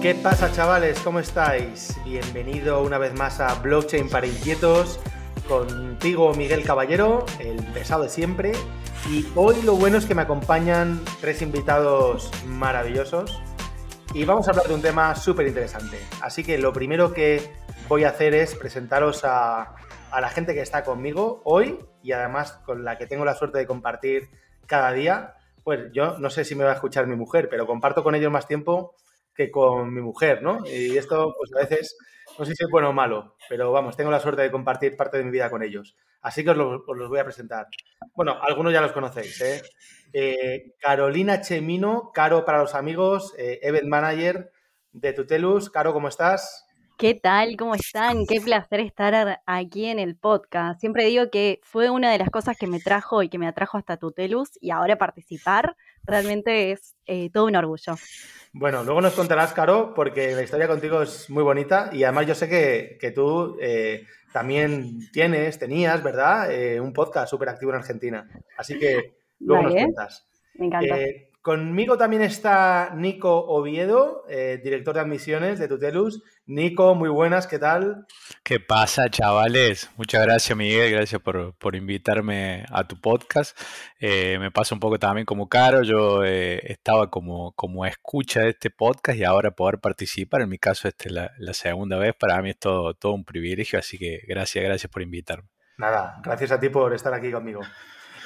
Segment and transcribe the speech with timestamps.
[0.00, 1.00] ¿Qué pasa chavales?
[1.00, 1.98] ¿Cómo estáis?
[2.04, 5.00] Bienvenido una vez más a Blockchain para Inquietos.
[5.48, 8.52] Contigo Miguel Caballero, el pesado de siempre.
[9.10, 13.42] Y hoy lo bueno es que me acompañan tres invitados maravillosos.
[14.14, 15.98] Y vamos a hablar de un tema súper interesante.
[16.22, 17.52] Así que lo primero que
[17.88, 19.74] voy a hacer es presentaros a,
[20.12, 23.58] a la gente que está conmigo hoy y además con la que tengo la suerte
[23.58, 24.30] de compartir
[24.66, 25.34] cada día.
[25.64, 28.30] Pues yo no sé si me va a escuchar mi mujer, pero comparto con ellos
[28.30, 28.94] más tiempo
[29.38, 30.58] que con mi mujer, ¿no?
[30.66, 31.96] Y esto, pues a veces,
[32.36, 35.16] no sé si es bueno o malo, pero vamos, tengo la suerte de compartir parte
[35.16, 35.96] de mi vida con ellos.
[36.20, 37.68] Así que os, los voy a presentar.
[38.16, 39.62] Bueno, algunos ya los conocéis, ¿eh?
[40.12, 44.50] eh Carolina Chemino, Caro para los amigos, eh, Event Manager
[44.90, 45.70] de Tutelus.
[45.70, 46.67] Caro, ¿cómo estás?
[46.98, 47.56] ¿Qué tal?
[47.56, 48.26] ¿Cómo están?
[48.26, 50.80] Qué placer estar aquí en el podcast.
[50.80, 53.78] Siempre digo que fue una de las cosas que me trajo y que me atrajo
[53.78, 57.94] hasta Tutelus y ahora participar realmente es eh, todo un orgullo.
[58.52, 62.34] Bueno, luego nos contarás, Caro, porque la historia contigo es muy bonita y además yo
[62.34, 66.50] sé que, tú eh, también tienes, tenías, ¿verdad?
[66.50, 68.28] Eh, un podcast súper activo en Argentina.
[68.56, 70.26] Así que luego nos cuentas.
[70.54, 70.96] Me encanta.
[71.40, 76.22] Conmigo también está Nico Oviedo, eh, director de admisiones de Tutelus.
[76.46, 78.06] Nico, muy buenas, ¿qué tal?
[78.42, 79.88] ¿Qué pasa, chavales?
[79.96, 83.56] Muchas gracias, Miguel, gracias por, invitarme a tu podcast.
[84.00, 88.50] Eh, me pasa un poco también como caro, yo eh, estaba como, como escucha de
[88.50, 92.42] este podcast y ahora poder participar, en mi caso esta es la, segunda vez, para
[92.42, 95.48] mí es todo, todo un privilegio, así que gracias, gracias por invitarme.
[95.76, 97.60] Nada, gracias a ti por estar aquí conmigo.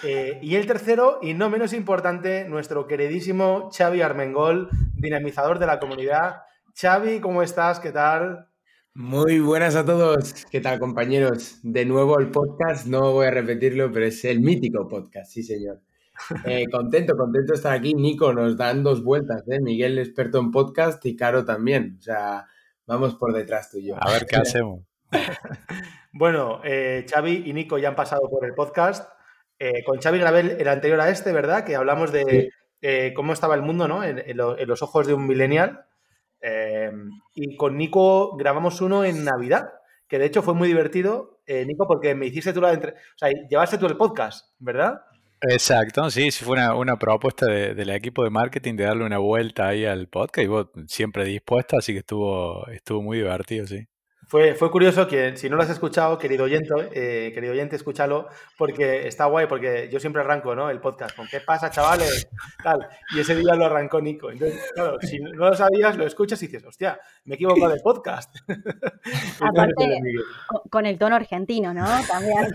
[0.05, 5.79] Eh, y el tercero, y no menos importante, nuestro queridísimo Xavi Armengol, dinamizador de la
[5.79, 6.43] comunidad.
[6.75, 7.79] Xavi, ¿cómo estás?
[7.79, 8.49] ¿Qué tal?
[8.95, 10.45] Muy buenas a todos.
[10.51, 11.61] ¿Qué tal, compañeros?
[11.63, 15.81] De nuevo el podcast, no voy a repetirlo, pero es el mítico podcast, sí, señor.
[16.45, 17.95] Eh, contento, contento de estar aquí.
[17.95, 19.61] Nico, nos dan dos vueltas, ¿eh?
[19.61, 21.97] Miguel, experto en podcast, y Caro también.
[21.99, 22.47] O sea,
[22.87, 23.97] vamos por detrás tú y yo.
[23.99, 24.83] A ver qué hacemos.
[26.13, 29.09] bueno, eh, Xavi y Nico ya han pasado por el podcast.
[29.65, 31.65] Eh, con Xavi Gravel, el anterior a este, ¿verdad?
[31.65, 32.51] Que hablamos de
[32.81, 34.03] eh, cómo estaba el mundo, ¿no?
[34.03, 35.85] En, los ojos de un millennial.
[36.41, 36.91] Eh,
[37.37, 39.73] y con Nico grabamos uno en Navidad,
[40.09, 42.73] que de hecho fue muy divertido, Nico, porque me hiciste tú la...
[42.73, 42.91] Entre...
[42.91, 45.01] O sea, llevaste tú el podcast, ¿verdad?
[45.43, 49.85] Exacto, sí, sí fue una, propuesta del equipo de marketing de darle una vuelta ahí
[49.85, 53.87] al podcast y vos siempre dispuesta, así que estuvo, estuvo muy divertido, sí.
[54.33, 58.29] Fue, fue curioso que, si no lo has escuchado, querido oyente, eh, querido oyente, escúchalo,
[58.57, 60.71] porque está guay, porque yo siempre arranco, ¿no?
[60.71, 62.31] El podcast con ¿qué pasa, chavales?
[62.65, 62.89] Tal.
[63.15, 64.31] Y ese día lo arrancó Nico.
[64.31, 67.81] Entonces, claro, si no lo sabías, lo escuchas y dices, hostia, me he equivocado de
[67.81, 68.35] podcast.
[69.41, 70.01] Aparte,
[70.71, 71.85] con, el tono argentino, ¿no?
[72.09, 72.49] También,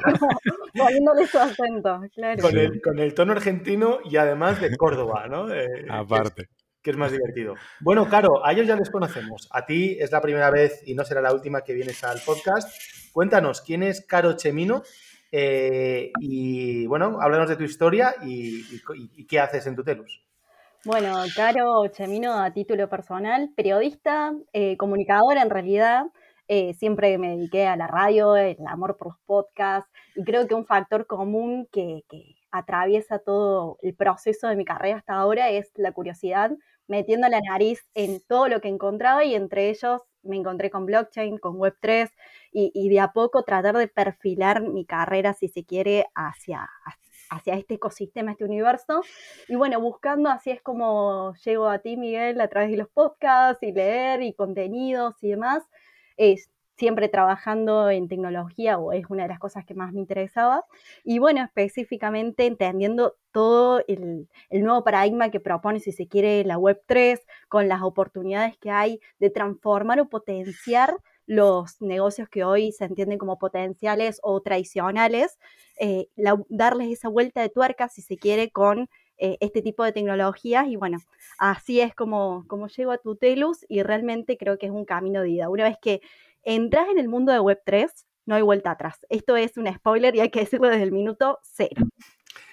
[0.76, 2.42] poniéndole su acento, claro.
[2.42, 5.46] Con el, con el tono argentino y además de Córdoba, ¿no?
[5.92, 6.50] Aparte
[6.88, 7.56] que es más divertido.
[7.82, 9.50] Bueno, Caro, a ellos ya les conocemos.
[9.52, 12.82] A ti es la primera vez y no será la última que vienes al podcast.
[13.12, 14.84] Cuéntanos, ¿quién es Caro Chemino?
[15.30, 18.64] Eh, y bueno, háblanos de tu historia y,
[19.28, 20.24] qué haces en Tutelus.
[20.86, 26.06] Bueno, Caro Chemino a título personal, periodista, eh, comunicadora en realidad.
[26.48, 30.56] Eh, siempre me dediqué a la radio, el amor por los podcasts y creo que
[30.56, 35.70] un factor común que, que atraviesa todo el proceso de mi carrera hasta ahora es
[35.76, 36.52] la curiosidad
[36.88, 41.38] metiendo la nariz en todo lo que encontraba y entre ellos me encontré con blockchain,
[41.38, 42.12] con Web3
[42.52, 46.70] y, de a poco tratar de perfilar mi carrera, si se quiere, hacia,
[47.30, 49.02] hacia este ecosistema, este universo.
[49.48, 53.64] Y bueno, buscando, así es como llego a ti, Miguel, a través de los podcasts
[53.64, 55.64] y leer y contenidos y demás.
[56.18, 60.64] Es, siempre trabajando en tecnología, o es una de las cosas que más me interesaba.
[61.04, 67.22] Y bueno, específicamente entendiendo todo el, nuevo paradigma que propone, si se quiere, la Web3,
[67.50, 70.96] con las oportunidades que hay de transformar o potenciar
[71.26, 75.38] los negocios que hoy se entienden como potenciales o tradicionales,
[75.80, 76.08] eh,
[76.50, 80.68] darles esa vuelta de tuerca, si se quiere, con eh, este tipo de tecnologías.
[80.68, 81.00] Y bueno,
[81.38, 85.28] así es como, como llego a Tutelus y realmente creo que es un camino de
[85.28, 85.50] vida.
[85.50, 86.02] Una vez que
[86.48, 87.90] entras en el mundo de Web3,
[88.26, 89.00] no hay vuelta atrás.
[89.10, 91.88] Esto es un spoiler y hay que decirlo desde el minuto cero.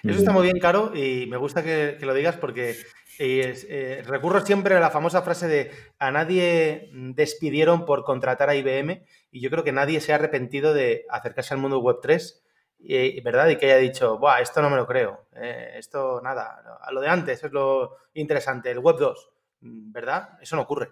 [0.03, 2.75] Eso está muy bien, Caro, y me gusta que, lo digas porque
[3.17, 9.03] eh, recurro siempre a la famosa frase de a nadie despidieron por contratar a IBM
[9.31, 13.49] y yo creo que nadie se ha arrepentido de acercarse al mundo Web3, ¿verdad?
[13.49, 17.01] Y que haya dicho, Buah, esto no me lo creo, eh, esto nada, a lo
[17.01, 19.15] de antes es lo interesante, el Web2,
[19.61, 20.37] ¿verdad?
[20.41, 20.91] Eso no ocurre.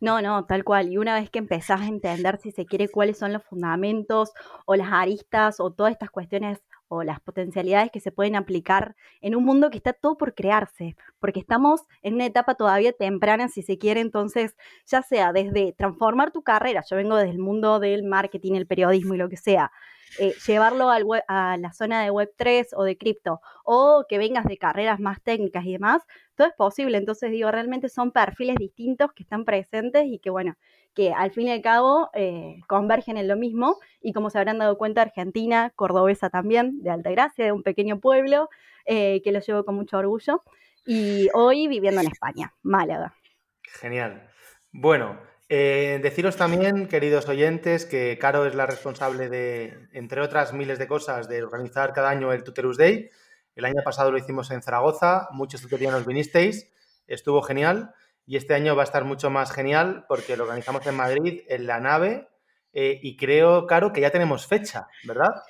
[0.00, 0.90] No, no, tal cual.
[0.90, 4.32] Y una vez que empezás a entender, si se quiere, cuáles son los fundamentos
[4.66, 9.36] o las aristas o todas estas cuestiones o las potencialidades que se pueden aplicar en
[9.36, 13.62] un mundo que está todo por crearse, porque estamos en una etapa todavía temprana, si
[13.62, 14.56] se quiere, entonces,
[14.86, 19.14] ya sea desde transformar tu carrera, yo vengo desde el mundo del marketing, el periodismo
[19.14, 19.70] y lo que sea,
[20.18, 24.56] eh, llevarlo al a la zona de Web3 o de cripto, o que vengas de
[24.56, 26.02] carreras más técnicas y demás,
[26.38, 26.96] todo es posible.
[26.96, 30.56] Entonces, digo, realmente son perfiles distintos que están presentes y que, bueno,
[30.94, 33.78] que al fin y al cabo eh, convergen en lo mismo.
[34.00, 38.48] Y como se habrán dado cuenta, Argentina, cordobesa también, de Altagracia, de un pequeño pueblo,
[38.86, 40.42] eh, que lo llevo con mucho orgullo.
[40.86, 43.14] Y hoy viviendo en España, Málaga.
[43.62, 44.30] Genial.
[44.70, 45.18] Bueno,
[45.48, 50.86] eh, deciros también, queridos oyentes, que Caro es la responsable de, entre otras miles de
[50.86, 53.10] cosas, de organizar cada año el Tutelus Day.
[53.58, 56.70] El año pasado lo hicimos en Zaragoza, muchos tutorianos vinisteis,
[57.08, 57.92] estuvo genial
[58.24, 61.66] y este año va a estar mucho más genial porque lo organizamos en Madrid, en
[61.66, 62.28] la nave,
[62.72, 65.42] eh, y creo, Caro, que ya tenemos fecha, ¿verdad?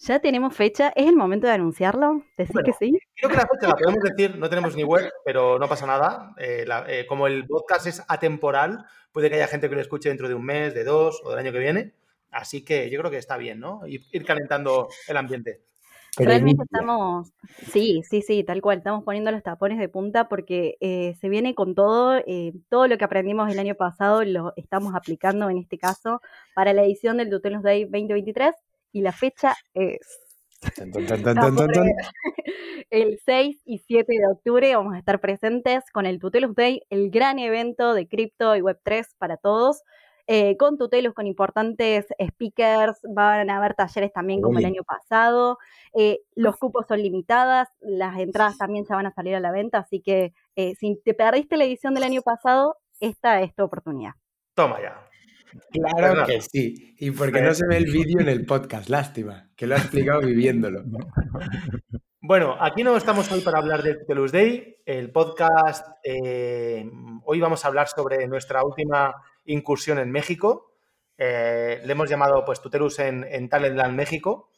[0.00, 2.24] Ya tenemos fecha, ¿es el momento de anunciarlo?
[2.36, 2.98] ¿Decir que sí?
[3.14, 6.34] Creo que la fecha la podemos decir, no tenemos ni web, pero no pasa nada.
[6.36, 10.28] Eh, eh, como el podcast es atemporal, puede que haya gente que lo escuche dentro
[10.28, 11.94] de un mes, de dos o del año que viene.
[12.30, 13.80] Así que yo creo que está bien, ¿no?
[13.86, 15.62] Ir, calentando el ambiente.
[16.16, 17.32] Realmente estamos,
[17.72, 21.54] sí, sí, sí, tal cual, estamos poniendo los tapones de punta porque eh, se viene
[21.54, 22.20] con todo,
[22.68, 26.20] todo lo que aprendimos el año pasado lo estamos aplicando en este caso
[26.54, 28.54] para la edición del Tutelos Day 2023
[28.92, 30.26] y la fecha es
[32.90, 37.10] el 6 y 7 de octubre vamos a estar presentes con el Tutelus Day, el
[37.10, 39.82] gran evento de cripto y Web3 para todos.
[40.28, 45.58] Eh, con tutelos, con importantes speakers, van a haber talleres también como el año pasado,
[45.94, 49.78] eh, los cupos son limitadas, las entradas también se van a salir a la venta,
[49.78, 54.12] así que eh, si te perdiste la edición del año pasado, esta es tu oportunidad.
[54.54, 55.06] Toma ya.
[55.70, 56.94] Claro que sí.
[56.98, 60.20] Y porque no se ve el vídeo en el podcast, lástima, que lo ha explicado
[60.20, 60.82] viviéndolo.
[62.28, 64.78] Bueno, aquí no estamos hoy para hablar de Tutelus Day.
[64.84, 66.84] El podcast, eh,
[67.24, 69.14] hoy vamos a hablar sobre nuestra última
[69.46, 70.72] incursión en México.
[71.18, 74.50] Eh, le hemos llamado pues Tutelus en, en Talentland México.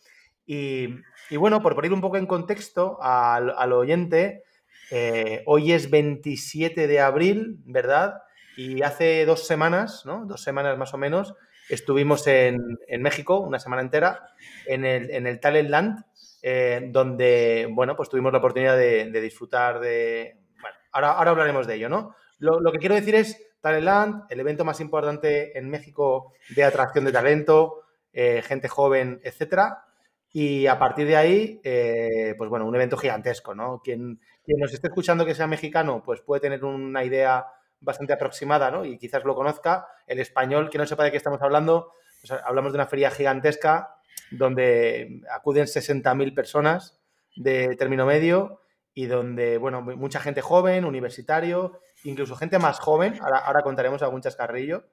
[0.51, 4.45] Y, bueno, por poner un poco en contexto al, oyente,
[4.91, 8.23] eh, hoy es 27 de abril, ¿verdad?
[8.57, 10.25] Y hace dos semanas, ¿no?
[10.25, 11.35] Dos semanas más o menos,
[11.69, 14.31] estuvimos en, México, una semana entera,
[14.65, 16.05] en el, en el Talent Land,
[16.43, 20.39] eh, donde, bueno, pues tuvimos la oportunidad de, disfrutar de...
[20.63, 22.15] Bueno, ahora, ahora hablaremos de ello, ¿no?
[22.39, 27.05] Lo, que quiero decir es Talent Land, el evento más importante en México de atracción
[27.05, 27.83] de talento,
[28.13, 29.85] eh, gente joven, etcétera.
[30.31, 33.81] Y a partir de ahí, eh, pues bueno, un evento gigantesco, ¿no?
[33.83, 37.47] Quien, quien nos esté escuchando que sea mexicano, pues puede tener una idea
[37.81, 38.85] bastante aproximada, ¿no?
[38.85, 39.89] Y quizás lo conozca.
[40.07, 43.97] El español, que no sepa de qué estamos hablando, pues hablamos de una feria gigantesca
[44.31, 47.01] donde acuden 60.000 personas
[47.37, 48.61] de término medio
[48.95, 54.85] y donde, bueno, mucha gente joven, universitario, incluso gente más joven, ahora, contaremos algún chascarrillo.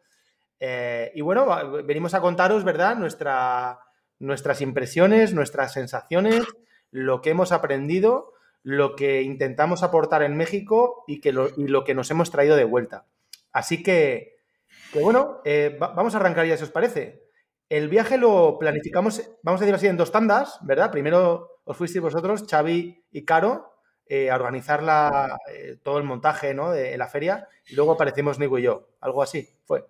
[0.60, 1.48] Eh, y bueno,
[1.84, 3.80] venimos a contaros, ¿verdad?, Nuestra,
[4.20, 6.44] nuestras impresiones, nuestras sensaciones,
[6.92, 8.36] lo que hemos aprendido
[8.66, 12.56] lo que intentamos aportar en México y, que lo, y lo que nos hemos traído
[12.56, 13.06] de vuelta.
[13.52, 14.38] Así que,
[14.96, 17.22] bueno, eh, vamos a arrancar ya si os parece.
[17.70, 20.90] El viaje lo planificamos, vamos a decir así, en dos tandas, ¿verdad?
[20.90, 23.72] Primero os fuisteis vosotros, Xavi y Caro,
[24.08, 26.72] eh, a organizar la, eh, todo el montaje ¿no?
[26.72, 28.90] de, la feria y luego aparecimos Nico y yo.
[29.02, 29.86] Algo así fue.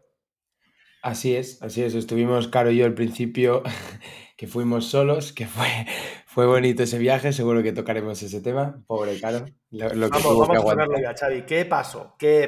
[1.02, 1.94] Así es, así es.
[1.96, 3.64] Estuvimos Caro y yo al principio,
[4.38, 5.68] que fuimos solos, que fue
[6.28, 8.84] fue bonito ese viaje, seguro que tocaremos ese tema.
[8.88, 9.46] Pobre Caro.
[9.72, 11.44] Lo, que vamos, vamos a hablarlo ya, Xavi.
[11.44, 12.16] ¿Qué pasó?
[12.18, 12.48] ¿Qué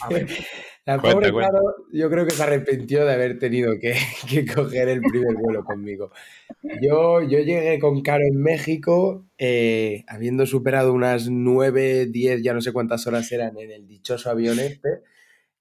[0.00, 0.16] pasó?
[0.86, 3.94] La pobre Caro, yo creo que se arrepintió de haber tenido que,
[4.54, 6.10] coger el primer vuelo conmigo.
[6.82, 12.60] Yo, yo llegué con Caro en México, eh, habiendo superado unas 9, 10, ya no
[12.60, 15.00] sé cuántas horas eran en el dichoso avión este,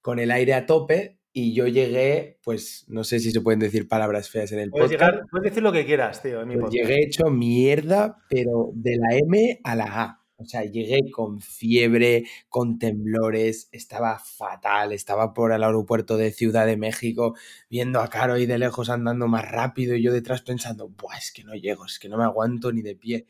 [0.01, 3.87] con el aire a tope, y yo llegué, pues no sé si se pueden decir
[3.87, 5.23] palabras feas en el puedes podcast.
[5.31, 6.41] puedes decir lo que quieras, tío.
[6.41, 10.22] En mi pues llegué hecho mierda, pero de la M a la A.
[10.43, 16.65] O sea, llegué con fiebre, con temblores, estaba fatal, estaba por el aeropuerto de Ciudad
[16.65, 17.35] de México
[17.69, 21.31] viendo a Caro ahí de lejos andando más rápido y yo detrás pensando, Buah, es
[21.31, 23.25] que no llego, es que no me aguanto ni de pie.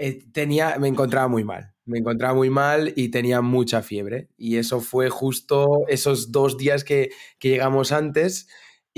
[0.00, 4.28] Eh, tenía, me encontraba muy mal, me encontraba muy mal y tenía mucha fiebre.
[4.36, 7.10] Y eso fue justo esos dos días que,
[7.40, 8.48] llegamos antes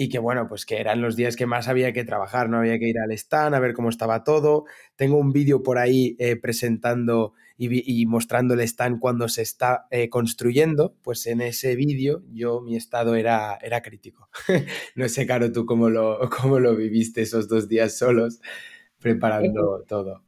[0.00, 2.78] y que bueno, pues que eran los días que más había que trabajar, no había
[2.78, 4.64] que ir al stand a ver cómo estaba todo.
[4.96, 10.08] Tengo un vídeo por ahí eh, presentando y, mostrando el stand cuando se está eh,
[10.08, 14.30] construyendo, pues en ese vídeo yo mi estado era, era crítico.
[14.94, 18.40] no sé, Caro, tú cómo lo, cómo lo viviste esos dos días solos.
[19.00, 20.24] preparando todo.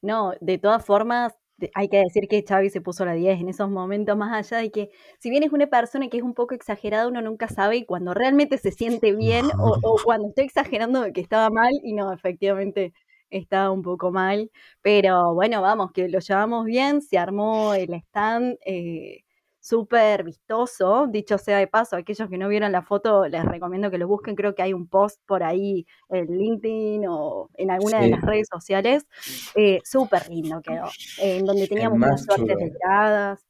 [0.00, 1.34] No, de todas formas,
[1.74, 4.70] hay que decir que Xavi se puso la 10 en esos momentos, más allá de
[4.70, 8.14] que, si bien es una persona que es un poco exagerada, uno nunca sabe cuando
[8.14, 12.12] realmente se siente bien o, o cuando estoy exagerando de que estaba mal y no,
[12.12, 12.92] efectivamente
[13.30, 14.50] estaba un poco mal.
[14.82, 18.56] Pero bueno, vamos, que lo llevamos bien, se armó el stand.
[18.66, 19.23] Eh,
[19.64, 23.96] súper vistoso, dicho sea de paso, aquellos que no vieron la foto les recomiendo que
[23.96, 28.10] lo busquen, creo que hay un post por ahí en LinkedIn o en alguna de
[28.10, 29.06] las redes sociales,
[29.54, 33.46] eh, súper lindo quedó, en donde teníamos unas suerte de tiradas.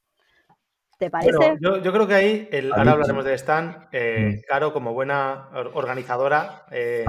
[0.97, 1.57] ¿Te parece?
[1.59, 4.41] yo, creo que ahí, el, ahora hablaremos de stand, eh, mm.
[4.47, 7.03] Caro como buena organizadora eh,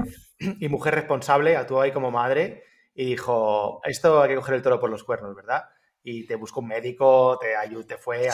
[0.59, 4.81] y mujer responsable, actuó ahí como madre y dijo, esto hay que coger el toro
[4.81, 5.63] por los cuernos, ¿verdad?
[6.09, 8.33] Y te buscó un médico, te, ayudó, te fue a,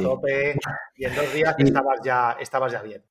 [0.00, 0.54] tope
[0.94, 3.02] y en dos días estabas, ya, estabas ya bien.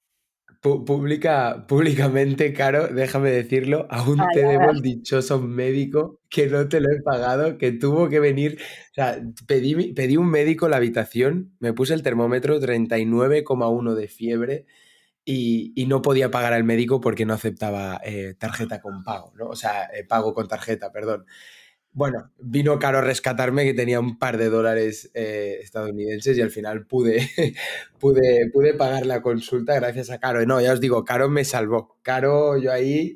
[0.62, 6.89] Publica, públicamente, Caro, déjame decirlo, aún te debo el dichoso médico que no te lo
[6.89, 8.58] he pagado, que tuvo que venir.
[8.91, 14.08] O sea, pedí, pedí un médico en la habitación, me puse el termómetro 39,1 de
[14.08, 14.65] fiebre
[15.25, 19.48] y, y, no podía pagar al médico porque no aceptaba eh, tarjeta con pago, ¿no?
[19.48, 21.25] O sea, eh, pago con tarjeta, perdón.
[22.00, 26.50] Bueno, vino Caro a rescatarme que tenía un par de dólares eh, estadounidenses y al
[26.50, 27.27] final pude,
[28.00, 30.46] pude, pude pagar la consulta gracias a Caro.
[30.46, 31.98] No, ya os digo, Caro me salvó.
[32.01, 33.13] Caro, yo ahí.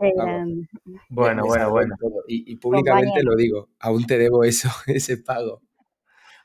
[1.08, 1.96] bueno, bueno, bueno.
[2.28, 5.62] Y, públicamente lo digo, aún te debo eso, ese pago.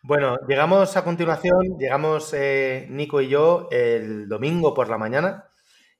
[0.04, 5.46] Bueno, llegamos a continuación, llegamos eh, Nico y yo el domingo por la mañana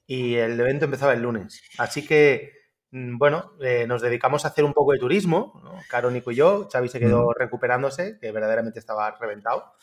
[0.07, 1.65] y el evento empezaba el lunes.
[1.79, 2.58] Así que
[2.91, 5.79] bueno, eh, nos dedicamos a hacer un poco de turismo, ¿no?
[5.91, 6.69] Caro, Nico y yo.
[6.73, 9.75] Xavi se quedó recuperándose, que verdaderamente estaba reventado.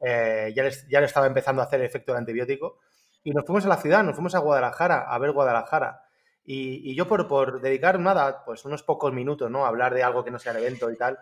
[0.00, 2.78] Eh, ya, ya le estaba empezando a hacer el efecto del antibiótico.
[3.22, 6.02] Y nos fuimos a la ciudad, nos fuimos a Guadalajara, a ver Guadalajara.
[6.44, 9.66] Y, yo por, por, dedicar nada, pues unos pocos minutos, ¿no?
[9.66, 11.18] A hablar de algo que no sea el evento y tal,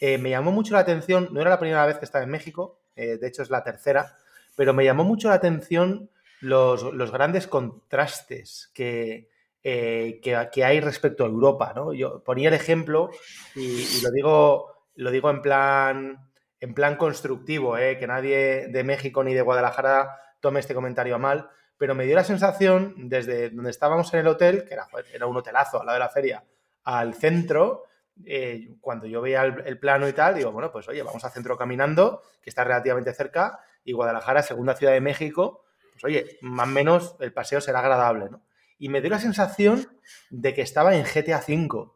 [0.00, 2.78] eh, me llamó mucho la atención, no era la primera vez que estaba en México,
[2.94, 4.16] de hecho es la tercera,
[4.56, 9.28] pero me llamó mucho la atención los, los grandes contrastes que,
[9.70, 11.74] eh, que, hay respecto a Europa.
[11.76, 11.92] ¿no?
[11.92, 13.10] Yo ponía el ejemplo
[13.54, 17.98] y, lo, digo, lo digo en plan, en plan constructivo, ¿eh?
[17.98, 22.16] que nadie de México ni de Guadalajara tome este comentario a mal, pero me dio
[22.16, 26.04] la sensación desde donde estábamos en el hotel, que era, un hotelazo al lado de
[26.04, 26.42] la feria,
[26.84, 27.84] al centro,
[28.24, 31.58] eh, cuando yo veía el, plano y tal, digo, bueno, pues oye, vamos al centro
[31.58, 36.70] caminando, que está relativamente cerca, y Guadalajara, segunda ciudad de México, pues oye, más o
[36.70, 38.47] menos el paseo será agradable, ¿no?
[38.78, 39.88] Y me dio la sensación
[40.30, 41.90] de que estaba en GTA V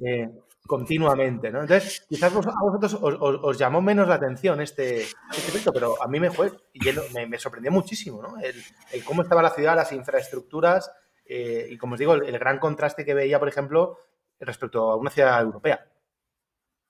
[0.00, 0.30] eh,
[0.66, 1.62] continuamente, ¿no?
[1.62, 6.30] Entonces, quizás a vosotros os, llamó menos la atención este, este pero a mí me
[6.30, 6.80] fue, y
[7.28, 8.34] me, sorprendió muchísimo, ¿no?
[8.38, 10.90] El, cómo estaba la ciudad, las infraestructuras
[11.24, 13.98] eh, y, como os digo, el, gran contraste que veía, por ejemplo,
[14.40, 15.86] respecto a una ciudad europea.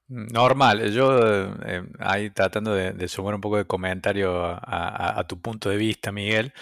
[0.09, 1.19] Normal, yo
[1.64, 6.52] eh, ahí tratando de, sumar un poco de comentario a, tu punto de vista, Miguel.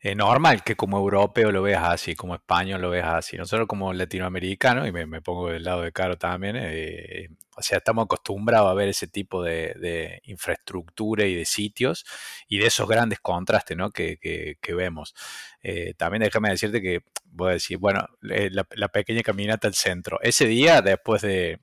[0.00, 3.36] Es normal que como europeo lo veas así, como español lo veas así.
[3.36, 8.04] Nosotros como latinoamericanos, y me, pongo del lado de Caro también, eh, o sea, estamos
[8.04, 12.04] acostumbrados a ver ese tipo de, infraestructura y de sitios
[12.46, 13.90] y de esos grandes contrastes ¿no?
[13.90, 15.14] que, vemos.
[15.62, 20.20] Eh, también déjame decirte que, voy a decir, bueno, eh, la pequeña caminata al centro.
[20.22, 21.58] Ese día, después de,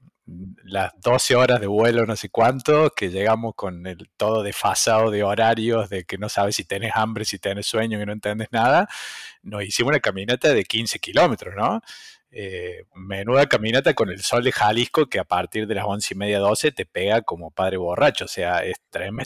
[0.63, 5.23] las 12 horas de vuelo, no sé cuánto, que llegamos con el todo desfasado de
[5.23, 8.87] horarios, de que no sabes si tenés hambre, si tenés sueño, que no entiendes nada,
[9.43, 11.81] nos hicimos una caminata de 15 kilómetros, ¿no?
[12.37, 16.17] Eh, menuda caminata con el sol de Jalisco que a partir de las once y
[16.17, 18.75] media, 12 te pega como padre borracho, o sea, es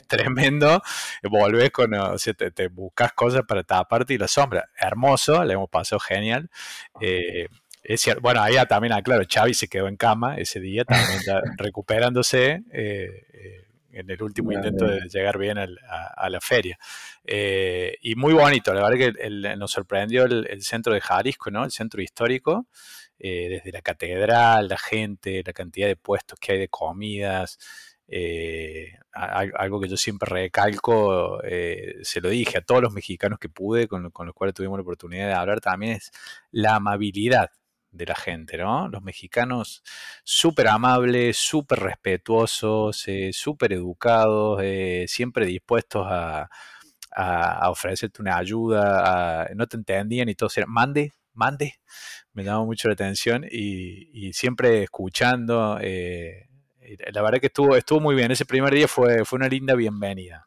[0.06, 0.80] tremendo,
[1.24, 5.68] volvés con, o sea, te, buscas cosas para taparte y la sombra, hermoso, le hemos
[5.70, 6.50] pasado genial.
[7.00, 7.48] Eh,
[7.82, 8.20] es cierto.
[8.20, 11.20] Bueno, ahí también, ah, claro, Xavi se quedó en cama ese día, también
[11.58, 16.78] recuperándose eh, eh, en el último intento de llegar bien a, la feria.
[17.24, 21.64] Eh, y muy bonito, la verdad que nos sorprendió el, centro de Jalisco, ¿no?
[21.64, 22.66] El centro histórico,
[23.18, 27.58] desde la catedral, la gente, la cantidad de puestos que hay de comidas.
[29.12, 31.40] algo que yo siempre recalco,
[32.02, 34.82] se lo dije a todos los mexicanos que pude, con, con los cuales tuvimos la
[34.82, 36.12] oportunidad de hablar también, es
[36.52, 37.50] la amabilidad
[37.92, 38.88] de la gente, ¿no?
[38.88, 39.82] Los mexicanos
[40.24, 46.48] súper amables, súper respetuosos, eh, súper educados, eh, siempre dispuestos a,
[47.68, 51.80] ofrecerte una ayuda, no te entendían y todo, mande, mande,
[52.32, 55.78] me llamó mucho la atención y, siempre escuchando.
[55.80, 56.48] Eh,
[57.12, 60.46] la verdad que estuvo, estuvo muy bien, ese primer día fue, una linda bienvenida.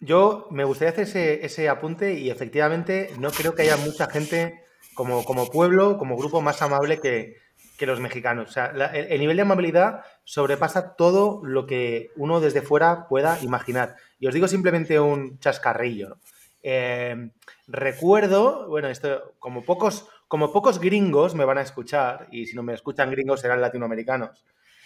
[0.00, 5.24] Yo me gustaría hacer ese apunte y efectivamente no creo que haya mucha gente como,
[5.24, 7.36] como pueblo, como grupo más amable que,
[7.82, 8.50] que los mexicanos.
[8.50, 13.96] O sea, el, nivel de amabilidad sobrepasa todo lo que uno desde fuera pueda imaginar.
[14.20, 16.18] Y os digo simplemente un chascarrillo.
[16.62, 17.30] Eh,
[17.66, 22.62] recuerdo, bueno, esto, como pocos, como pocos gringos me van a escuchar, y si no
[22.62, 24.44] me escuchan gringos serán latinoamericanos,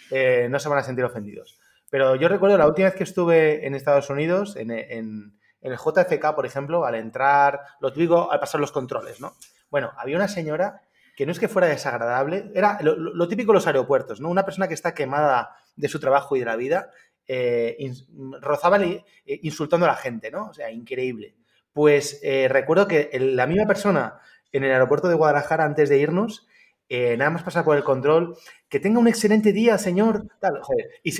[0.09, 1.59] eh, no se van a sentir ofendidos.
[1.91, 6.33] Pero yo recuerdo la última vez que estuve en Estados Unidos, en, en el JFK,
[6.33, 9.35] por ejemplo, al entrar, lo digo, al pasar los controles, ¿no?
[9.69, 10.81] Bueno, había una señora
[11.17, 14.29] que no es que fuera desagradable, era lo, típico de los aeropuertos, ¿no?
[14.29, 16.91] Una persona que está quemada de su trabajo y de la vida,
[17.27, 17.91] eh,
[18.39, 19.03] rozaba eh,
[19.41, 20.49] insultando a la gente, ¿no?
[20.49, 21.35] O sea, increíble.
[21.73, 24.19] Pues eh, recuerdo que la misma persona
[24.51, 26.47] en el aeropuerto de Guadalajara, antes de irnos,
[26.89, 28.37] nada más pasar por el control,
[28.69, 30.27] que tenga un excelente día, señor.
[31.01, 31.11] Y,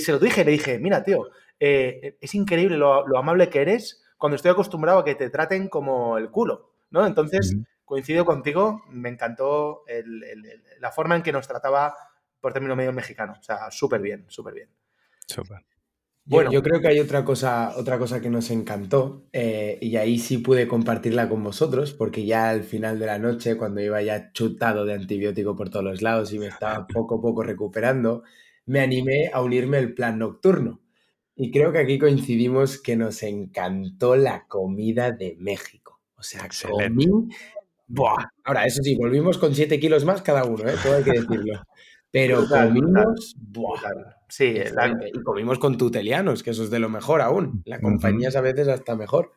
[0.00, 4.50] se lo dije, le dije, mira, tío, es increíble lo, amable que eres cuando estoy
[4.50, 7.06] acostumbrado a que te traten como el culo, ¿no?
[7.06, 9.84] Entonces, coincido contigo, me encantó
[10.80, 11.94] la forma en que nos trataba
[12.40, 13.36] por término medio mexicano.
[13.40, 14.68] O sea, súper bien, súper bien.
[15.26, 15.64] Súper.
[16.28, 20.18] Bueno, yo, creo que hay otra cosa, otra cosa que nos encantó eh, y ahí
[20.18, 24.32] sí pude compartirla con vosotros porque ya al final de la noche, cuando iba ya
[24.32, 28.24] chutado de antibiótico por todos los lados y me estaba poco a poco recuperando,
[28.64, 30.80] me animé a unirme al plan nocturno.
[31.36, 36.00] Y creo que aquí coincidimos que nos encantó la comida de México.
[36.16, 37.06] O sea, comí
[37.88, 38.24] Buah.
[38.44, 40.74] Ahora, eso sí, volvimos con 7 kilos más cada uno, ¿eh?
[40.82, 41.62] todo hay que decirlo.
[42.10, 43.34] Pero comimos.
[43.36, 43.80] Buah.
[44.28, 44.58] Sí,
[45.14, 47.62] y comimos con tutelianos, que eso es de lo mejor aún.
[47.64, 49.32] La compañía es a veces hasta mejor.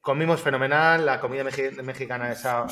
[0.00, 2.66] Comimos fenomenal, la comida mexicana esa,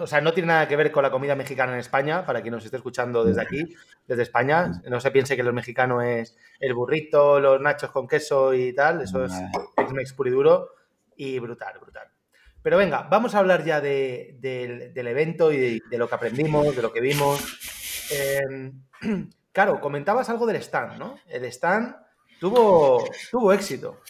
[0.00, 2.52] o sea, no tiene nada que ver con la comida mexicana en España, para quien
[2.54, 3.76] nos esté escuchando desde aquí,
[4.08, 8.52] desde España, no se piense que lo mexicano es el burrito, los nachos con queso
[8.52, 9.32] y tal, eso es
[9.76, 10.68] Tex-Mex puro y duro
[11.16, 12.08] y brutal, brutal.
[12.62, 16.92] Pero venga, vamos a hablar ya del evento y de, lo que aprendimos, de lo
[16.92, 17.40] que vimos.
[18.10, 18.72] Em,
[19.52, 21.16] claro, comentabas algo del stand, ¿no?
[21.28, 21.96] El stand
[22.38, 24.00] tuvo, tuvo éxito.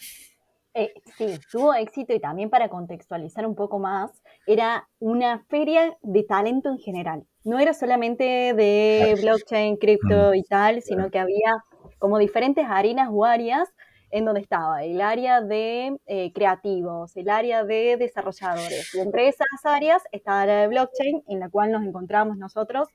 [0.74, 4.10] Eh, sí, tuvo éxito y también para contextualizar un poco más,
[4.46, 7.24] era una feria de talento en general.
[7.44, 8.24] No era solamente
[8.54, 10.34] de blockchain, cripto mm.
[10.34, 11.56] y tal, sino que había
[11.98, 13.68] como diferentes arenas o áreas
[14.12, 18.94] en donde estaba el área de eh, creativos, el área de desarrolladores.
[18.94, 22.88] Y entre esas áreas estaba la de blockchain, en la cual nos encontramos nosotros.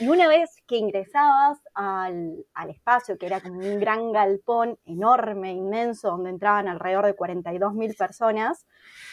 [0.00, 5.52] Y una vez que ingresabas al, al espacio, que era como un gran galpón enorme,
[5.52, 8.66] inmenso, donde entraban alrededor de 42 mil personas,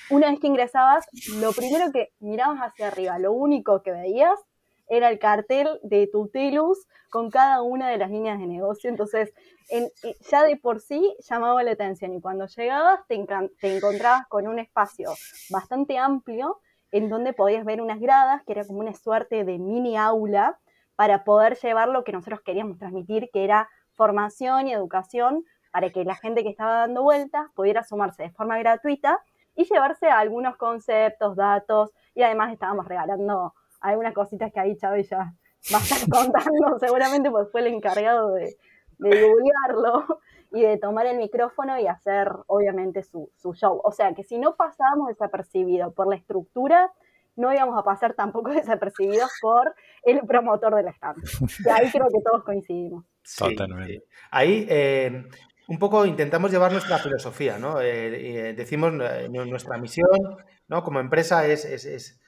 [0.10, 4.40] una vez que ingresabas, lo primero que mirabas hacia arriba, lo único que veías
[4.88, 8.90] era el cartel de Tutelus con cada una de las líneas de negocio.
[8.90, 9.34] Entonces,
[9.70, 9.90] eh,
[10.30, 13.26] ya de por sí llamaba la atención y cuando llegabas te,
[13.60, 15.12] te encontrabas con un espacio
[15.50, 16.60] bastante amplio
[16.92, 20.60] en donde podías ver unas gradas, que era como una suerte de mini aula
[20.96, 26.06] para poder llevar lo que nosotros queríamos transmitir, que era formación y educación para que
[26.06, 29.20] la gente que estaba dando vueltas pudiera sumarse de forma gratuita
[29.56, 35.34] y llevarse algunos conceptos, datos y además estábamos regalando algunas cositas que ahí Chávez ya
[35.74, 38.56] va a estar contando seguramente pues fue el encargado de,
[38.98, 39.32] de
[40.54, 43.82] y de tomar el micrófono y hacer obviamente su, show.
[43.84, 46.92] O sea que si no pasábamos desapercibido por la estructura,
[47.36, 51.24] no íbamos a pasar tampoco desapercibidos por el promotor del stand.
[51.66, 53.04] Y ahí creo que todos coincidimos.
[53.36, 54.04] Totalmente.
[54.30, 55.24] Ahí eh,
[55.68, 57.82] un poco intentamos llevar nuestra filosofía, ¿no?
[57.82, 60.84] Eh, eh, decimos nuestra misión, ¿no?
[60.84, 62.22] Como empresa es, es, es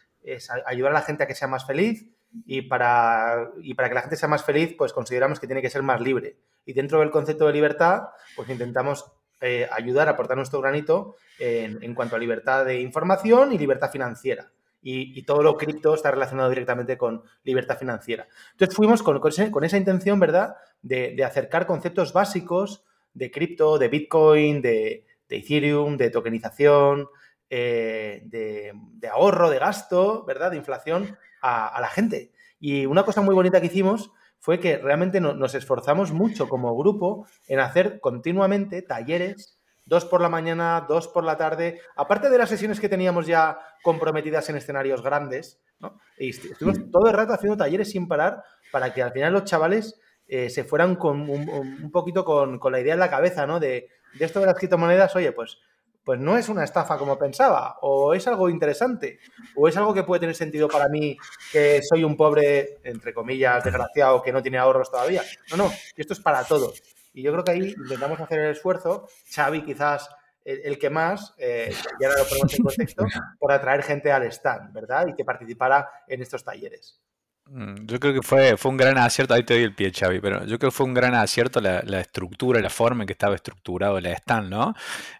[0.66, 2.06] ayudar a la gente a que sea más feliz
[2.46, 5.70] y para, y para que la gente sea más feliz, pues consideramos que tiene que
[5.70, 6.38] ser más libre.
[6.66, 9.06] Y dentro del concepto de libertad, pues intentamos
[9.42, 14.52] eh, ayudar a aportar nuestro granito en, cuanto a libertad de información y libertad financiera.
[14.88, 18.28] Y, todo lo cripto está relacionado directamente con libertad financiera.
[18.52, 22.84] Entonces fuimos con, con, esa intención, ¿verdad?, de, acercar conceptos básicos
[23.14, 27.08] de cripto, de Bitcoin, de, Ethereum, de tokenización,
[27.50, 32.32] eh, de, ahorro, de gasto, ¿verdad?, de inflación a, la gente.
[32.60, 37.28] Y una cosa muy bonita que hicimos fue que realmente nos esforzamos mucho como grupo
[37.48, 42.50] en hacer continuamente talleres, dos por la mañana, dos por la tarde, aparte de las
[42.50, 46.00] sesiones que teníamos ya comprometidas en escenarios grandes, ¿no?
[46.18, 50.00] Y estuvimos todo el rato haciendo talleres sin parar para que al final los chavales
[50.28, 53.60] eh, se fueran con un, poquito con, la idea en la cabeza, ¿no?
[53.60, 55.60] De, de esto de las criptomonedas, oye, pues
[56.06, 59.20] pues no es una estafa como pensaba, o es algo interesante,
[59.56, 61.18] o es algo que puede tener sentido para mí
[61.52, 65.24] que soy un pobre, entre comillas, desgraciado, que no tiene ahorros todavía.
[65.50, 66.82] No, no, esto es para todos.
[67.14, 70.10] Y yo creo que ahí intentamos hacer el esfuerzo, Xavi quizás
[70.44, 73.04] el, que más, eh, y ahora lo ponemos en contexto,
[73.40, 75.08] por atraer gente al stand, ¿verdad?
[75.08, 77.02] Y que participara en estos talleres.
[77.48, 80.20] Mm, yo creo que fue, fue un gran acierto, ahí te doy el pie, Xavi,
[80.20, 83.14] pero yo creo que fue un gran acierto la, la estructura, la forma en que
[83.14, 84.74] estaba estructurado el stand, ¿no?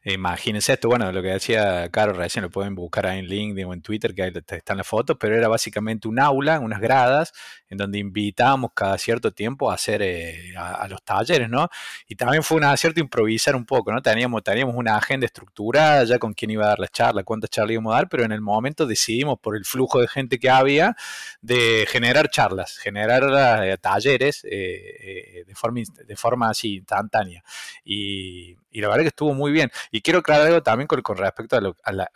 [0.04, 3.74] imagínense esto, bueno, lo que decía Caro recién, lo pueden buscar ahí en LinkedIn o
[3.74, 7.32] en Twitter, que ahí están las fotos, pero era básicamente un aula, unas gradas,
[7.70, 11.70] en donde invitábamos cada cierto tiempo a hacer eh, a, los talleres, ¿no?
[12.08, 14.02] Y también fue un acierto improvisar un poco, ¿no?
[14.02, 17.74] Teníamos, teníamos una agenda estructurada ya con quién iba a dar la charla, cuántas charlas
[17.74, 20.96] íbamos a dar, pero en el momento decidimos, por el flujo de gente que había,
[21.42, 27.44] de generar charlas, generar eh, talleres eh, de, forma, de forma así instantánea.
[27.84, 29.72] Y, y la verdad que estuvo muy bien.
[29.90, 32.12] Y quiero aclarar algo también con, respecto a, lo, a la...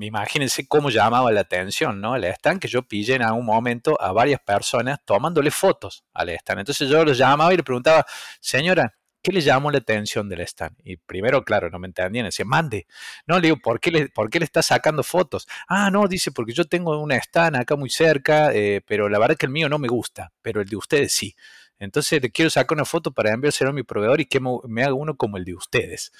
[0.00, 2.14] imagínense cómo llamaba la atención, ¿no?
[2.14, 6.60] Al stand que yo pillé en algún momento a varias personas tomándole fotos al stand.
[6.60, 8.06] Entonces yo los llamaba y le preguntaba,
[8.40, 10.76] señora, ¿qué le llamó la atención del stand?
[10.84, 12.86] Y primero, claro, no me entendían, decía, mande.
[13.26, 15.46] No, le digo, ¿por qué le, ¿por qué le está sacando fotos?
[15.68, 19.36] Ah, no, dice, porque yo tengo una stand acá muy cerca, eh, pero la verdad
[19.36, 21.34] que el mío no me gusta, pero el de ustedes sí.
[21.78, 24.94] Entonces le quiero sacar una foto para enviárselo a mi proveedor y que me haga
[24.94, 26.12] uno como el de ustedes.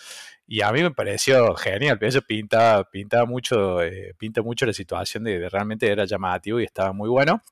[0.47, 5.25] Y a mí me pareció genial, eso pinta, pinta, mucho, eh, pinta mucho la situación
[5.25, 7.43] de, realmente era llamativo y estaba muy bueno.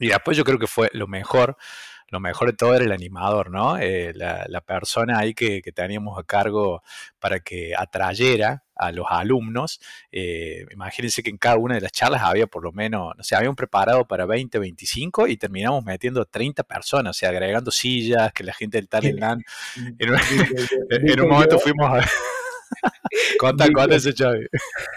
[0.00, 1.56] Y después yo creo que fue lo mejor,
[2.08, 3.78] lo mejor de todo era el animador, ¿no?
[3.78, 6.82] Eh, la, persona ahí que, que, teníamos a cargo
[7.18, 9.80] para que atrayera a los alumnos.
[10.10, 13.36] Eh, imagínense que en cada una de las charlas había por lo menos, no sé,
[13.36, 18.42] habían preparado para 20, 25 y terminamos metiendo 30 personas, o sea, agregando sillas, que
[18.42, 19.42] la gente del Talentland.
[19.98, 20.14] En,
[20.90, 22.08] en un momento fuimos a...
[23.38, 24.46] Conta, cuánto ese Chavi.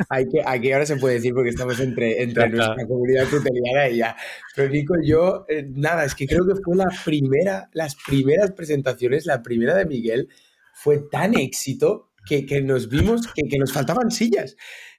[0.09, 3.97] Hay que, aquí ahora se puede decir porque estamos entre, entre nuestra comunidad tuteliana y
[3.97, 4.15] ya.
[4.55, 9.25] Pero Nico, yo, eh, nada, es que creo que fue la primera, las primeras presentaciones,
[9.25, 10.29] la primera de Miguel,
[10.73, 14.55] fue tan éxito que, que nos vimos que, que, nos faltaban sillas.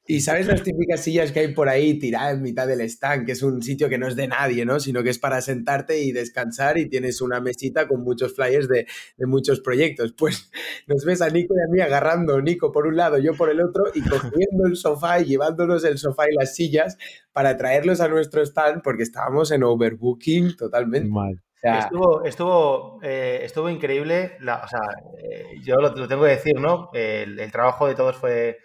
[0.07, 3.33] Y sabes las típicas sillas que hay por ahí tiradas en mitad del stand, que
[3.33, 4.79] es un sitio que no es de nadie, ¿no?
[4.79, 8.87] Sino que es para sentarte y descansar y tienes una mesita con muchos flyers de,
[9.17, 10.13] de muchos proyectos.
[10.13, 10.51] Pues
[10.87, 13.61] nos ves a Nico y a mí agarrando, Nico por un lado, yo por el
[13.61, 16.99] otro, y cogiendo el sofá y llevándonos el sofá y las sillas
[17.33, 21.09] para traerlos a nuestro stand porque estábamos en overbooking totalmente.
[21.09, 24.37] Mal estuvo, estuvo, eh, estuvo increíble.
[24.41, 24.81] o sea,
[25.19, 26.91] eh, yo lo, tengo que decir, ¿no?
[26.93, 28.59] El, trabajo de todos fue,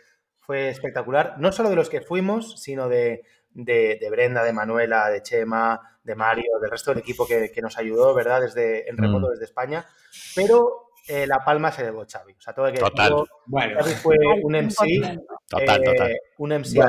[0.49, 1.35] fue espectacular.
[1.37, 6.15] No solo de los que fuimos, sino de, de, Brenda, de Manuela, de Chema, de
[6.15, 8.41] Mario, del resto del equipo que, nos ayudó, ¿verdad?
[8.41, 9.29] Desde, en remoto mm.
[9.29, 9.85] desde España.
[10.33, 12.33] Pero eh, la palma se llevó Xavi.
[12.33, 13.13] O sea, todo el que total.
[13.45, 13.79] bueno.
[13.79, 15.19] Xavi fue un MC.
[15.47, 16.17] Total, total.
[16.39, 16.79] Un MC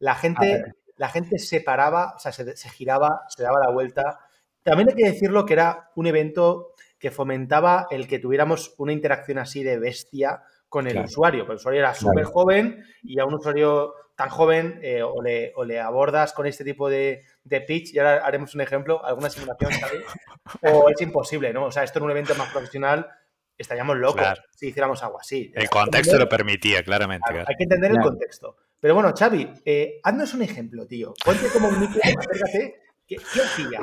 [0.00, 4.28] La gente, la gente se paraba, o sea, se, se giraba, se daba la vuelta
[4.62, 9.38] también hay que decirlo que era un evento que fomentaba el que tuviéramos una interacción
[9.38, 11.40] así de bestia con el usuario.
[11.40, 15.80] Porque el usuario era súper joven y a un usuario tan joven eh, o, le,
[15.80, 17.22] abordas con este tipo de,
[17.66, 20.02] pitch, y ahora haremos un ejemplo, alguna simulación, ¿sabes?
[20.62, 21.66] o es imposible, ¿no?
[21.66, 23.08] O sea, esto en un evento más profesional
[23.56, 25.52] estaríamos locos si hiciéramos algo así.
[25.54, 27.28] El contexto lo permitía, claramente.
[27.30, 28.56] Hay que entender el contexto.
[28.80, 31.14] Pero bueno, Xavi, eh, haznos un ejemplo, tío.
[31.24, 33.80] Ponte como un micro, acércate ¿Qué, hacía?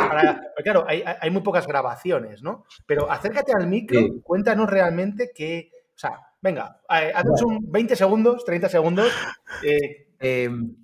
[0.63, 2.65] claro, hay, muy pocas grabaciones, ¿no?
[2.85, 5.71] Pero acércate al micro y cuéntanos realmente qué.
[5.95, 9.11] O sea, venga, eh, haznos un 20 segundos, 30 segundos.
[9.63, 10.75] Eh, em,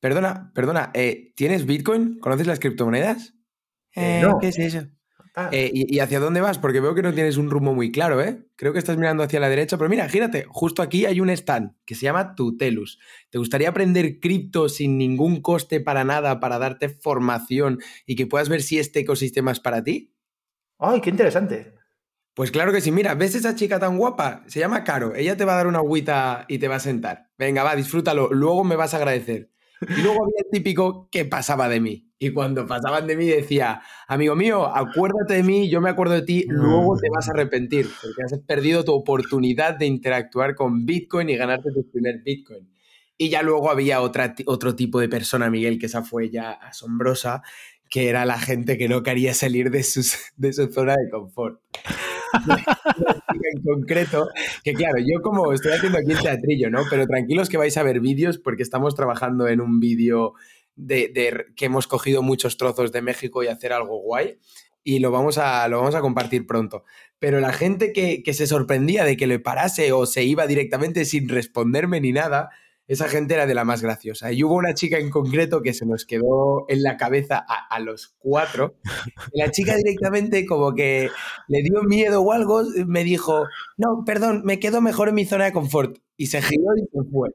[0.00, 2.18] perdona, perdona, eh, ¿tienes Bitcoin?
[2.20, 3.34] ¿Conoces las criptomonedas?
[3.96, 4.38] no.
[4.38, 4.86] ¿Qué es eso?
[5.34, 5.50] Ah.
[5.52, 6.58] Eh, y, hacia dónde vas?
[6.58, 8.44] Porque veo que no tienes un rumbo muy claro, ¿eh?
[8.56, 11.74] Creo que estás mirando hacia la derecha, pero mira, gírate, justo aquí hay un stand
[11.84, 12.98] que se llama Tutelus.
[13.30, 18.48] ¿Te gustaría aprender cripto sin ningún coste para nada, para darte formación y que puedas
[18.48, 20.12] ver si este ecosistema es para ti?
[20.78, 21.77] ¡Ay, qué interesante!
[22.38, 24.44] Pues claro que sí, mira, ¿ves esa chica tan guapa?
[24.46, 27.32] Se llama Caro, ella te va a dar una agüita y te va a sentar.
[27.36, 29.50] Venga, va, disfrútalo, luego me vas a agradecer.
[29.80, 32.12] Y luego había el típico que pasaba de mí.
[32.16, 36.22] Y cuando pasaban de mí decía, amigo mío, acuérdate de mí, yo me acuerdo de
[36.22, 41.30] ti, luego te vas a arrepentir, porque has perdido tu oportunidad de interactuar con Bitcoin
[41.30, 42.72] y ganarte tu primer Bitcoin.
[43.16, 47.42] Y ya luego había otra, otro tipo de persona, Miguel, que esa fue ya asombrosa,
[47.90, 51.60] que era la gente que no quería salir de, sus, de su zona de confort.
[53.54, 54.28] en concreto,
[54.64, 56.82] que claro, yo como estoy haciendo aquí el teatrillo, ¿no?
[56.90, 60.34] Pero tranquilos que vais a ver vídeos porque estamos trabajando en un vídeo
[60.76, 64.38] de, que hemos cogido muchos trozos de México y hacer algo guay
[64.84, 66.84] y lo vamos a, lo vamos a compartir pronto.
[67.18, 71.04] Pero la gente que, que se sorprendía de que le parase o se iba directamente
[71.04, 72.50] sin responderme ni nada,
[72.88, 74.32] esa gente era de la más graciosa.
[74.32, 78.16] Y hubo una chica en concreto que se nos quedó en la cabeza a, los
[78.18, 78.76] cuatro.
[79.32, 81.10] la chica directamente como que
[81.48, 83.46] le dio miedo o algo, me dijo,
[83.76, 85.98] no, perdón, me quedo mejor en mi zona de confort.
[86.16, 87.28] Y se giró y se fue.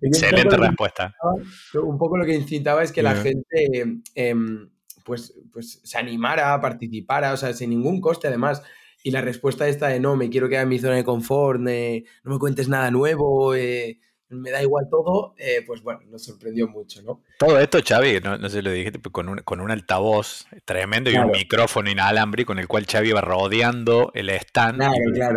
[0.00, 1.14] Excelente respuesta.
[1.74, 4.70] Un poco lo que incitaba es que la gente em,
[5.04, 8.62] pues, pues se animara, participara, o sea, sin ningún coste además.
[9.04, 11.70] Y la respuesta esta de no, me quiero quedar en mi zona de confort, no
[11.70, 14.00] me cuentes nada nuevo, eh,
[14.32, 17.22] me da igual todo, eh, pues bueno, nos sorprendió mucho, ¿no?
[17.38, 21.10] Todo esto, Xavi, no, no sé si lo dijiste, con un, con un altavoz tremendo
[21.10, 24.82] y un micrófono inalámbrico con el cual Xavi iba rodeando el stand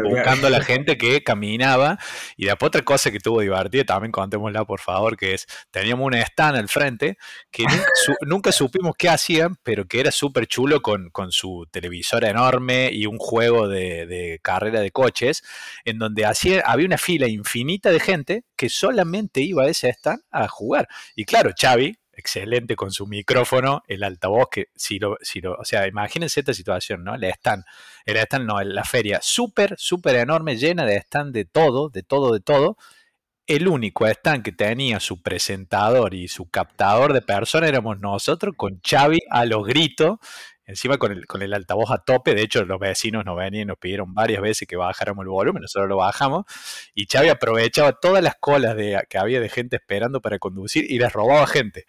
[0.04, 1.98] buscando a la gente que caminaba.
[2.38, 6.16] Y después otra cosa que tuvo divertida, también contémosla por favor, que es, teníamos un
[6.16, 7.18] stand al frente
[7.52, 7.66] que
[8.22, 13.08] nunca, supimos qué hacían, pero que era súper chulo con, con, su televisor enorme y
[13.08, 15.44] un juego de, de carrera de coches,
[15.84, 20.22] en donde hacía, había una fila infinita de gente que solamente iba a ese stand
[20.32, 20.88] a jugar.
[21.16, 25.66] Y claro, Xavi, excelente con su micrófono, el altavoz, que si lo, si lo, o
[25.66, 27.16] sea, imagínense esta situación, ¿no?
[27.16, 27.64] El stand,
[28.06, 32.34] el stand no, la feria súper, súper enorme, llena de stand de todo, de todo,
[32.34, 32.78] de todo.
[33.48, 38.82] El único stand que tenía su presentador y su captador de personas éramos nosotros, con
[38.82, 40.18] Xavi a los gritos,
[40.66, 43.66] encima con el, con el altavoz a tope, de hecho los vecinos nos venían y
[43.66, 46.46] nos pidieron varias veces que bajáramos el volumen, nosotros lo bajamos,
[46.94, 51.00] y Xavi aprovechaba todas las colas de, que había de gente esperando para conducir y
[51.00, 51.86] les robaba gente.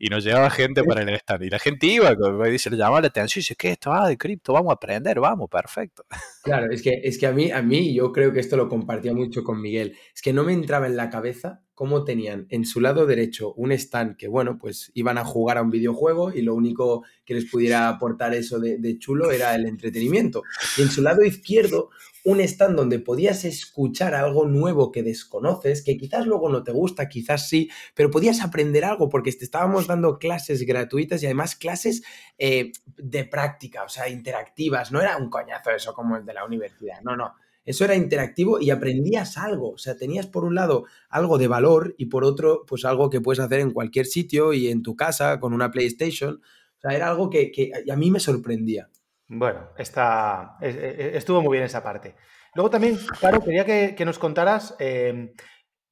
[0.00, 1.42] Y nos llevaba gente para el stand.
[1.42, 2.14] Y la gente iba,
[2.48, 3.92] dice, le llamaba la atención y dice, ¿qué esto?
[3.92, 6.04] Ah, de cripto, vamos a aprender, vamos, perfecto.
[6.44, 9.12] Claro, es que, es que a mí, a mí, yo creo que esto lo compartía
[9.12, 12.80] mucho con Miguel, es que no me entraba en la cabeza cómo tenían en su
[12.80, 16.56] lado derecho un stand que, bueno, pues iban a jugar a un videojuego y lo
[16.56, 20.42] único que les pudiera aportar eso de, chulo era el entretenimiento.
[20.76, 21.90] Y en su lado izquierdo
[22.24, 27.08] un stand donde podías escuchar algo nuevo que desconoces, que quizás luego no te gusta,
[27.08, 32.02] quizás sí, pero podías aprender algo porque te estábamos dando clases gratuitas y además clases
[32.38, 34.90] eh, de práctica, o sea, interactivas.
[34.90, 37.36] No era un coñazo eso como el de la universidad, no, no
[37.68, 39.72] eso era interactivo y aprendías algo.
[39.72, 43.20] O sea, tenías por un lado algo de valor y por otro, pues algo que
[43.20, 46.40] puedes hacer en cualquier sitio y en tu casa con una PlayStation.
[46.40, 47.52] O sea, era algo que,
[47.92, 48.88] a mí me sorprendía.
[49.26, 52.14] Bueno, está, estuvo muy bien esa parte.
[52.54, 55.34] Luego también, claro, quería que, nos contaras, em,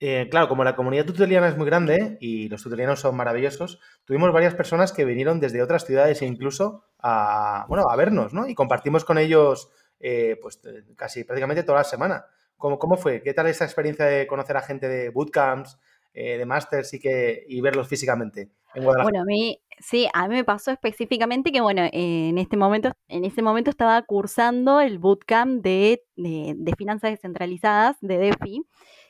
[0.01, 4.33] eh, claro, como la comunidad tuteliana es muy grande y los tutelianos son maravillosos, tuvimos
[4.33, 8.49] varias personas que vinieron desde otras ciudades e incluso a, bueno, a vernos, ¿no?
[8.49, 12.27] Y compartimos con ellos eh, pues eh, casi prácticamente toda la semana.
[12.57, 13.23] ¿Cómo, ¿Cómo, fue?
[13.23, 15.79] ¿Qué tal esa experiencia de conocer a gente de bootcamps,
[16.15, 20.45] eh, de masters y, que, y verlos físicamente Bueno, a mí, sí, a mí me
[20.45, 26.03] pasó específicamente que, bueno, en este momento, en ese momento estaba cursando el bootcamp de,
[26.17, 28.63] de finanzas descentralizadas de DeFi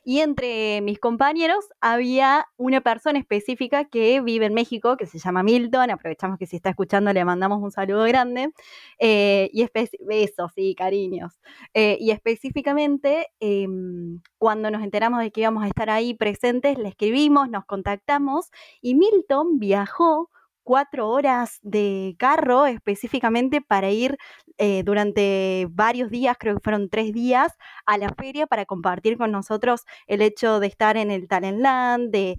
[0.09, 5.43] y entre mis compañeros había una persona específica que vive en México, que se llama
[5.43, 8.53] Milton, aprovechamos que si está escuchando le mandamos un saludo grande,
[9.01, 9.67] eh, y
[10.07, 11.33] besos, sí, cariños.
[11.75, 16.89] Eh, y específicamente, em, cuando nos enteramos de que íbamos a estar ahí presentes, le
[16.89, 20.31] escribimos, nos contactamos, y Milton viajó
[20.67, 24.19] cuatro horas de carro específicamente para ir
[24.59, 27.53] eh, durante varios días, creo que fueron tres días,
[27.87, 32.39] a la feria para compartir con nosotros el hecho de estar en el Talentland, de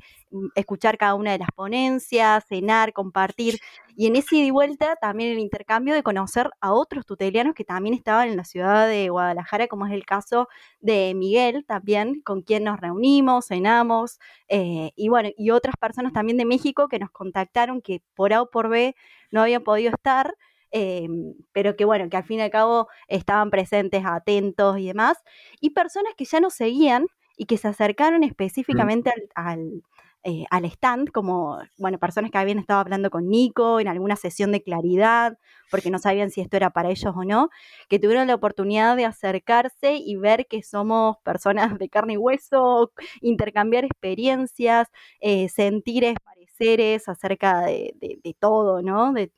[0.56, 3.60] escuchar cada una de las ponencias, cenar, compartir.
[3.96, 7.64] Y en ese ida y vuelta también el intercambio de conocer a otros tutelianos que
[7.64, 10.48] también estaban en la ciudad de Guadalajara, como es el caso
[10.80, 16.38] de Miguel también, con quien nos reunimos, cenamos, eh, y bueno, y otras personas también
[16.38, 18.96] de México que nos contactaron que por A o por B
[19.32, 20.36] no habían podido estar
[20.72, 25.18] Em, pero que bueno, que al fin y al cabo estaban presentes, atentos y demás,
[25.62, 28.24] y personas que ya nos seguían y que se acercaron mm.
[28.26, 29.84] específicamente al,
[30.24, 34.52] eh, al, stand, como, bueno, personas que habían estado hablando con Nico en alguna sesión
[34.52, 35.38] de claridad,
[35.72, 37.50] porque no sabían si esto era para ellos o no,
[37.90, 42.92] que tuvieron la oportunidad de acercarse y ver que somos personas de carne y hueso,
[43.22, 44.88] intercambiar experiencias,
[45.22, 49.14] eh, sentires, pareceres acerca de, de todo, ¿no?
[49.14, 49.32] De,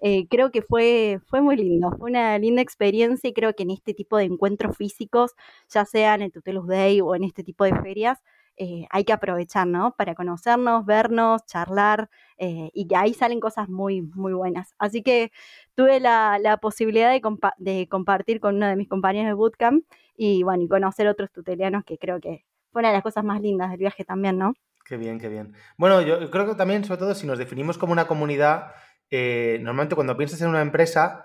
[0.00, 3.70] eh, creo que fue, fue muy lindo, fue una linda experiencia y creo que en
[3.70, 5.32] este tipo de encuentros físicos,
[5.68, 8.18] ya sea en el Tutelus Day o en este tipo de ferias,
[8.56, 9.94] eh, hay que aprovechar, ¿no?
[9.96, 14.74] Para conocernos, vernos, charlar eh, y que ahí salen cosas muy, muy buenas.
[14.78, 15.32] Así que
[15.74, 17.12] tuve la, posibilidad
[17.58, 19.84] de, compartir con uno de mis compañeros de bootcamp
[20.16, 23.40] y, bueno, y conocer otros tutelianos que creo que fue una de las cosas más
[23.40, 24.54] lindas del viaje también, ¿no?
[24.84, 25.54] Qué bien, qué bien.
[25.76, 28.72] Bueno, yo creo que también, sobre todo, si nos definimos como una comunidad,
[29.10, 31.24] eh, normalmente cuando piensas en una empresa,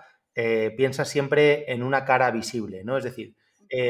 [0.78, 2.98] piensas siempre en una cara visible, ¿no?
[2.98, 3.36] Es decir,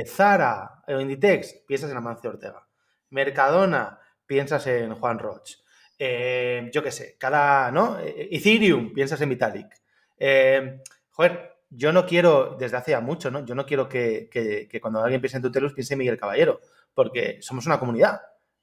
[0.08, 2.69] Zara o Inditex, piensas en Amancio Ortega.
[3.12, 5.58] Mercadona, piensas en Juan Roch.
[5.98, 7.98] yo qué sé, cada, ¿no?
[8.00, 9.68] Ethereum, piensas en Vitalik.
[11.12, 13.46] joder, yo no quiero, desde hace ya mucho, ¿no?
[13.46, 16.60] Yo no quiero que, cuando alguien piense en Tutelus piense en Miguel Caballero,
[16.94, 18.22] porque somos una comunidad.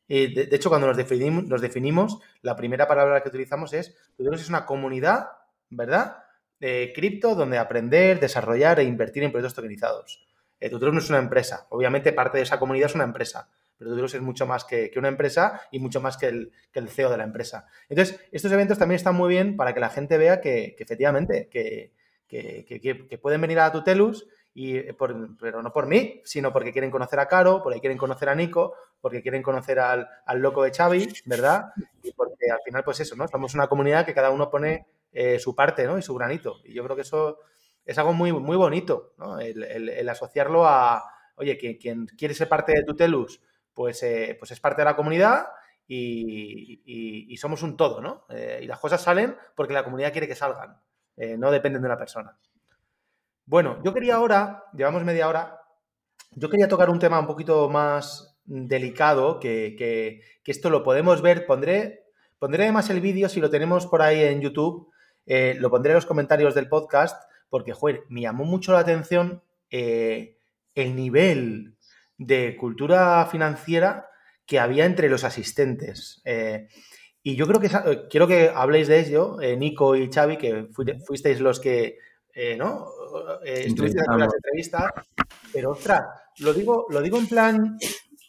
[0.09, 4.67] de, hecho, cuando nos definimos, definimos, la primera palabra que utilizamos es, Tutelus es una
[4.67, 5.27] comunidad
[5.71, 6.19] ¿verdad?
[6.59, 10.27] De cripto donde aprender, desarrollar e invertir en proyectos tokenizados.
[10.59, 13.91] Eh, Tutelus no es una empresa, obviamente parte de esa comunidad es una empresa, pero
[13.91, 17.25] Tutelus es mucho más que, una empresa y mucho más que el, CEO de la
[17.25, 17.67] empresa.
[17.89, 21.93] Entonces, estos eventos también están muy bien para que la gente vea que, efectivamente, que,
[23.21, 24.97] pueden venir a Tutelus y eh,
[25.39, 28.75] pero no por mí, sino porque quieren conocer a Caro, porque quieren conocer a Nico,
[29.03, 31.73] porque quieren conocer al, loco de Xavi, ¿verdad?
[32.03, 33.29] Y porque al final, pues eso, ¿no?
[33.29, 35.99] Somos una comunidad que cada uno pone eh, su parte, ¿no?
[35.99, 36.61] Y su granito.
[36.65, 37.39] Y yo creo que eso
[37.85, 39.39] es algo muy, muy bonito, ¿no?
[39.39, 41.05] El, asociarlo a,
[41.37, 43.41] oye, quien, quiere ser parte de Tutelus,
[43.77, 45.49] pues, eh, pues es parte de la comunidad
[45.87, 48.25] y, somos un todo, ¿no?
[48.31, 50.81] y las cosas salen porque la comunidad quiere que salgan,
[51.39, 52.37] no dependen de una persona.
[53.45, 55.61] Bueno, yo quería ahora, llevamos media hora,
[56.33, 62.07] yo quería tocar un tema un poquito más delicado, que, esto lo podemos ver, pondré,
[62.39, 64.91] pondré además el vídeo, si lo tenemos por ahí en YouTube,
[65.27, 69.43] eh, lo pondré en los comentarios del podcast, porque, joder, me llamó mucho la atención
[69.71, 70.39] eh,
[70.75, 71.76] el nivel
[72.19, 74.09] de cultura financiera
[74.47, 76.23] que había entre los asistentes.
[76.25, 76.69] Eh,
[77.23, 77.71] y yo creo que
[78.09, 80.69] quiero que habléis de ello, Nico y Xavi, que
[81.05, 81.99] fuisteis los que
[82.57, 82.87] ¿no?
[83.45, 84.93] eh, en las entrevistas,
[85.53, 86.03] pero ostras,
[86.39, 87.79] lo digo, lo digo en plan,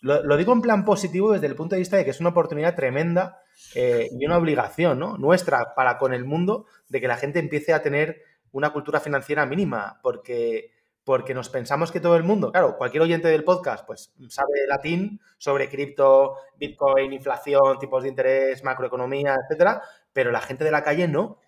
[0.01, 2.75] lo, digo en plan positivo desde el punto de vista de que es una oportunidad
[2.75, 3.41] tremenda
[3.75, 5.17] eh, y una obligación ¿no?
[5.17, 8.21] nuestra para con el mundo de que la gente empiece a tener
[8.51, 10.71] una cultura financiera mínima, porque,
[11.07, 15.21] porque nos pensamos que todo el mundo, claro, cualquier oyente del podcast, pues sabe latín
[15.37, 21.07] sobre cripto, bitcoin, inflación, tipos de interés, macroeconomía, etcétera, pero la gente de la calle
[21.07, 21.39] no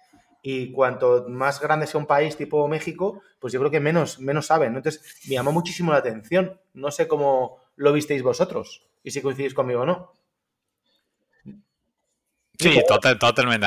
[0.42, 4.46] y cuanto más grande sea un país tipo México, pues yo creo que menos, menos
[4.46, 4.78] saben.
[4.78, 6.58] Entonces, me llamó muchísimo la atención.
[6.74, 10.14] No sé cómo lo visteis vosotros y si coincidís conmigo o no.
[12.60, 12.78] Sí,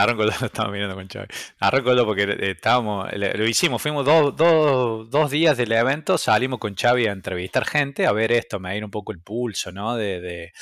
[0.07, 1.27] recuerdo, lo estaba mirando con Chavi.
[1.61, 6.59] Ahora recuerdo porque eh, estábamos, lo hicimos, fuimos dos, dos, dos, días del evento, salimos
[6.59, 9.97] con Xavi a entrevistar gente, a ver esto, medir un poco el pulso, ¿no?
[9.97, 10.53] De, de,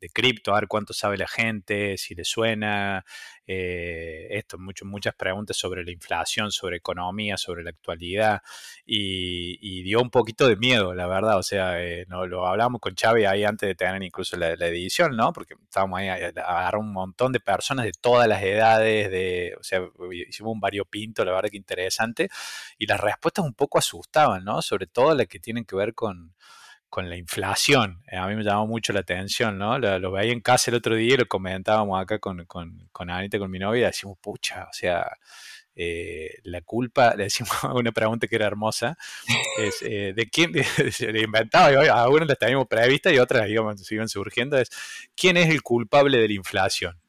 [0.00, 3.04] de cripto, a ver cuánto sabe la gente, si le suena,
[3.46, 8.42] eh, esto, mucho, muchas preguntas sobre la inflación, sobre economía, sobre la actualidad,
[8.86, 12.94] y, dio un poquito de miedo, la verdad, o sea, eh, no, lo hablamos con
[12.94, 15.32] Xavi ahí antes de tener incluso la, edición, ¿no?
[15.32, 19.80] Porque estábamos ahí, agarrar un montón de personas de todas las edades, de, o sea,
[20.28, 22.28] hicimos un variopinto, la verdad que interesante,
[22.78, 24.62] y las respuestas un poco asustaban, ¿no?
[24.62, 26.34] Sobre todo las que tienen que ver con
[26.90, 28.02] con la inflación.
[28.10, 29.78] Eh, a mí me llamó mucho la atención, ¿no?
[29.78, 33.38] Lo, veía en casa el otro día y lo comentábamos acá con, con, con Anita,
[33.38, 35.06] con mi novia, y decimos, pucha, o sea,
[35.76, 38.98] eh, la culpa, le decimos una pregunta que era hermosa,
[39.58, 40.52] es eh, de quién,
[40.92, 44.68] se le inventaba, y algunas las teníamos previstas y otras iban, siguen surgiendo, es
[45.16, 47.00] quién es el culpable de la inflación.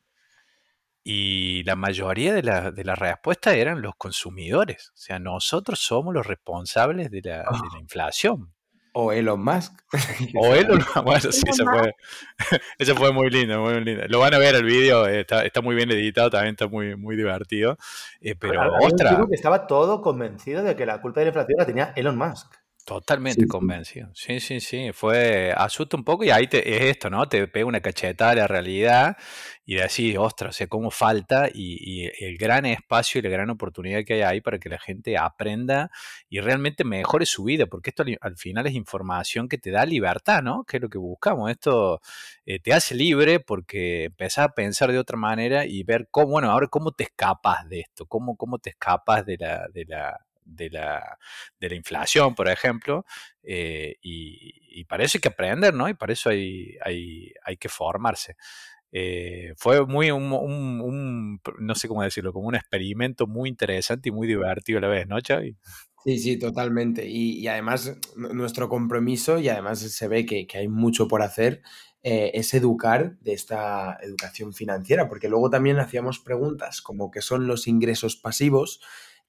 [1.03, 4.91] Y la mayoría de, la, de las respuestas eran los consumidores.
[4.93, 7.79] O sea, nosotros somos los responsables de la, de la ah.
[7.79, 8.53] inflación.
[8.93, 9.73] O Elon Musk.
[10.35, 11.03] o Elon Musk.
[11.03, 11.95] Bueno, sí, eso fue,
[12.79, 14.03] eso fue muy lindo, muy lindo.
[14.07, 17.15] Lo van a ver el vídeo, está, está muy bien editado, también está muy, muy
[17.15, 17.77] divertido.
[18.19, 19.17] Eh, pero, ostras.
[19.27, 22.60] que estaba todo convencido de que la culpa de la inflación la tenía Elon Musk.
[22.85, 24.09] Totalmente convencido.
[24.13, 24.91] Sí, sí, sí.
[24.91, 27.27] Fue, asusta un poco y ahí te, es esto, ¿no?
[27.29, 29.17] Te pega una cachetada a la realidad
[29.65, 34.03] y decís, ostras, o sea, cómo falta y, el gran espacio y la gran oportunidad
[34.03, 35.91] que hay ahí para que la gente aprenda
[36.27, 40.41] y realmente mejore su vida, porque esto al, final es información que te da libertad,
[40.41, 40.63] ¿no?
[40.63, 41.51] Que es lo que buscamos.
[41.51, 42.01] Esto
[42.45, 46.51] eh, te hace libre porque empezás a pensar de otra manera y ver cómo, bueno,
[46.51, 50.69] ahora cómo te escapas de esto, cómo, cómo te escapas de la, de la de
[50.69, 51.17] la,
[51.59, 53.05] de la inflación, por ejemplo,
[53.43, 55.87] eh, y, para eso hay que aprender, ¿no?
[55.87, 58.35] Y para eso hay, hay, hay que formarse.
[58.93, 64.27] Eh, fue muy un, no sé cómo decirlo, como un experimento muy interesante y muy
[64.27, 65.55] divertido a la vez, ¿no, Xavi?
[66.03, 67.07] Sí, sí, totalmente.
[67.07, 71.61] Y, además nuestro compromiso, y además se ve que, hay mucho por hacer,
[72.03, 77.47] eh, es educar de esta educación financiera, porque luego también hacíamos preguntas como qué son
[77.47, 78.81] los ingresos pasivos,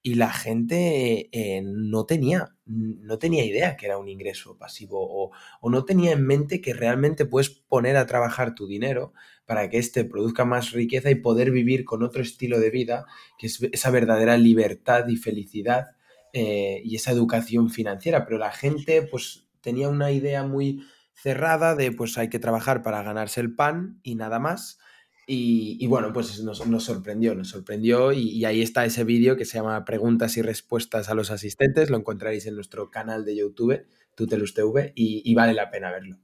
[0.03, 5.70] y la gente eh, no, tenía, no tenía idea que era un ingreso pasivo o,
[5.70, 9.12] no tenía en mente que realmente puedes poner a trabajar tu dinero
[9.46, 13.07] para que éste produzca más riqueza y poder vivir con otro estilo de vida,
[13.38, 15.90] que es esa verdadera libertad y felicidad
[16.32, 18.24] eh, y esa educación financiera.
[18.24, 20.84] Pero la gente pues tenía una idea muy
[21.14, 24.78] cerrada de pues hay que trabajar para ganarse el pan y nada más
[25.27, 29.85] y, bueno, pues nos, sorprendió, nos sorprendió y, ahí está ese vídeo que se llama
[29.85, 34.93] Preguntas y Respuestas a los Asistentes, lo encontraréis en nuestro canal de YouTube, Tutelus TV,
[34.97, 36.16] y, vale la pena verlo.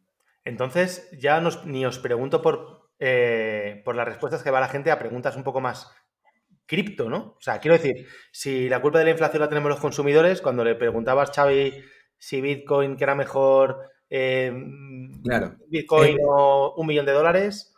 [0.45, 4.99] Entonces, ya ni os pregunto por, eh, por las respuestas que va la gente a
[4.99, 5.89] preguntas un poco más
[6.67, 7.37] cripto, ¿no?
[7.39, 10.65] O sea, quiero decir, si la culpa de la inflación la tenemos los consumidores, cuando
[10.65, 11.73] le preguntabas, Xavi,
[12.19, 14.53] si Bitcoin, que era mejor eh,
[15.69, 17.75] Bitcoin eh, o un millón de dólares,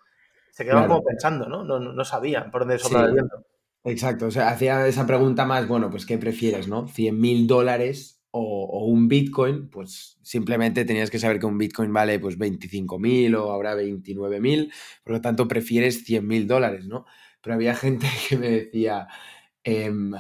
[0.53, 1.65] se quedaban como pensando, ¿no?
[1.65, 1.79] ¿no?
[1.79, 3.47] No, sabían por dónde soplar el viento.
[3.85, 6.87] Exacto, o sea, hacía esa pregunta más, bueno, pues ¿qué prefieres, no?
[6.87, 9.71] ¿100 mil dólares o, un Bitcoin?
[9.71, 14.41] Pues simplemente tenías que saber que un Bitcoin vale pues 25 mil o ahora 29
[14.41, 14.73] mil,
[15.03, 17.07] por lo tanto prefieres 100 mil dólares, ¿no?
[17.41, 19.09] Pero había gente que me decía,
[19.65, 20.13] em,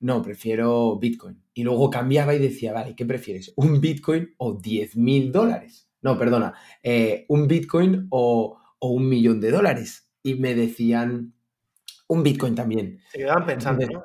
[0.00, 1.40] no, prefiero Bitcoin.
[1.54, 3.52] Y luego cambiaba y decía, vale, ¿qué prefieres?
[3.56, 5.88] ¿Un Bitcoin o 10 mil dólares?
[6.02, 10.10] No, perdona, eh, ¿un Bitcoin o, o un millón de dólares?
[10.22, 11.32] Y me decían,
[12.06, 13.00] un Bitcoin también.
[13.10, 14.04] Se quedaban pensando, ¿no?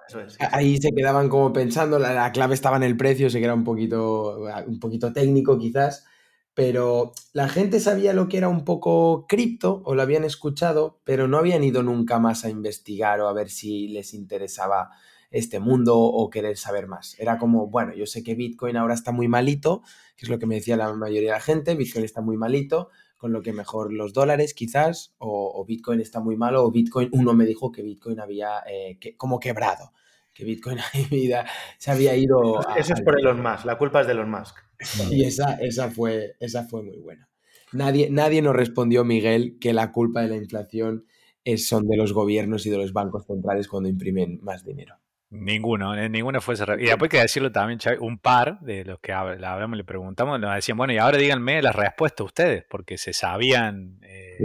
[0.52, 3.66] Ahí se quedaban como pensando, la, clave estaba en el precio, se que era un
[3.66, 6.06] poquito, un poquito técnico quizás,
[6.54, 11.28] pero la gente sabía lo que era un poco cripto o lo habían escuchado, pero
[11.28, 14.92] no habían ido nunca más a investigar o a ver si les interesaba
[15.30, 17.20] este mundo o querer saber más.
[17.20, 19.84] Era como, bueno, yo sé que Bitcoin ahora está muy malito,
[20.16, 22.90] que es lo que me decía la mayoría de la gente, Bitcoin está muy malito,
[23.20, 27.34] con lo que mejor los dólares quizás, o, Bitcoin está muy malo, o Bitcoin, uno
[27.34, 29.92] me dijo que Bitcoin había eh, como quebrado,
[30.34, 30.78] que Bitcoin
[31.78, 32.62] se había ido...
[32.78, 34.56] Eso es por Elon Musk, la culpa es de Elon Musk.
[35.12, 37.28] Y esa, esa, fue, esa fue muy buena.
[37.74, 41.06] Nadie, nadie nos respondió, Miguel, que la culpa de la inflación
[41.44, 44.96] es, son de los gobiernos y de los bancos centrales cuando imprimen más dinero.
[45.32, 46.80] Ninguno, eh, ninguno fue cerrado.
[46.80, 50.56] Y después hay que decirlo también, un par de los que hablamos, le preguntamos, nos
[50.56, 54.40] decían, bueno, y ahora díganme la respuesta ustedes, porque se sabían, eh,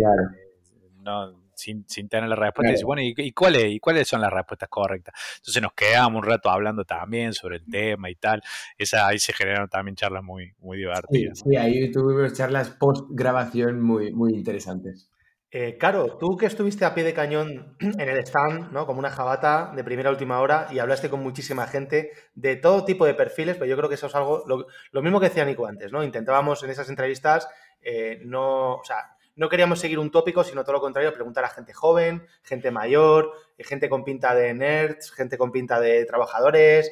[1.00, 2.78] no, sin, tener la respuesta.
[2.78, 5.14] Y bueno, ¿y, cuáles, ¿y cuáles son las respuestas correctas?
[5.38, 8.42] Entonces nos quedamos un rato hablando también sobre el tema y tal.
[8.76, 11.40] Esa, ahí se generaron también charlas muy, muy divertidas.
[11.40, 15.10] Sí, ahí tuvimos charlas post grabación muy, muy interesantes.
[15.56, 18.86] Eh, Caro, tú que estuviste a pie de cañón en el stand, ¿no?
[18.86, 22.84] Como una jabata de primera a última hora y hablaste con muchísima gente de todo
[22.84, 25.64] tipo de perfiles, pero yo creo que eso es algo, lo, mismo que decía Nico
[25.64, 26.02] antes, ¿no?
[26.02, 27.48] Intentábamos en esas entrevistas,
[27.82, 31.50] eh, no, o sea, no queríamos seguir un tópico, sino todo lo contrario, preguntar a
[31.50, 36.90] gente joven, gente mayor, eh, gente con pinta de nerds, gente con pinta de trabajadores,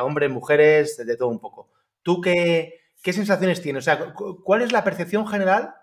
[0.00, 1.68] hombres, mujeres, de todo un poco.
[2.02, 3.82] ¿Tú qué, qué sensaciones tienes?
[3.82, 5.74] O sea, ¿cuál es la percepción general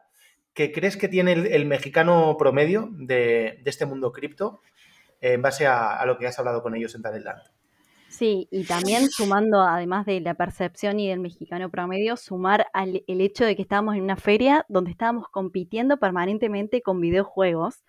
[0.56, 4.62] que crees que tiene el, mexicano promedio de, este mundo cripto
[5.20, 7.42] en base a, lo que has hablado con ellos en Talentland?
[8.08, 13.20] Sí, y también sumando, además de la percepción y del mexicano promedio, sumar al, el
[13.20, 17.84] hecho de que estábamos en una feria donde estábamos compitiendo permanentemente con videojuegos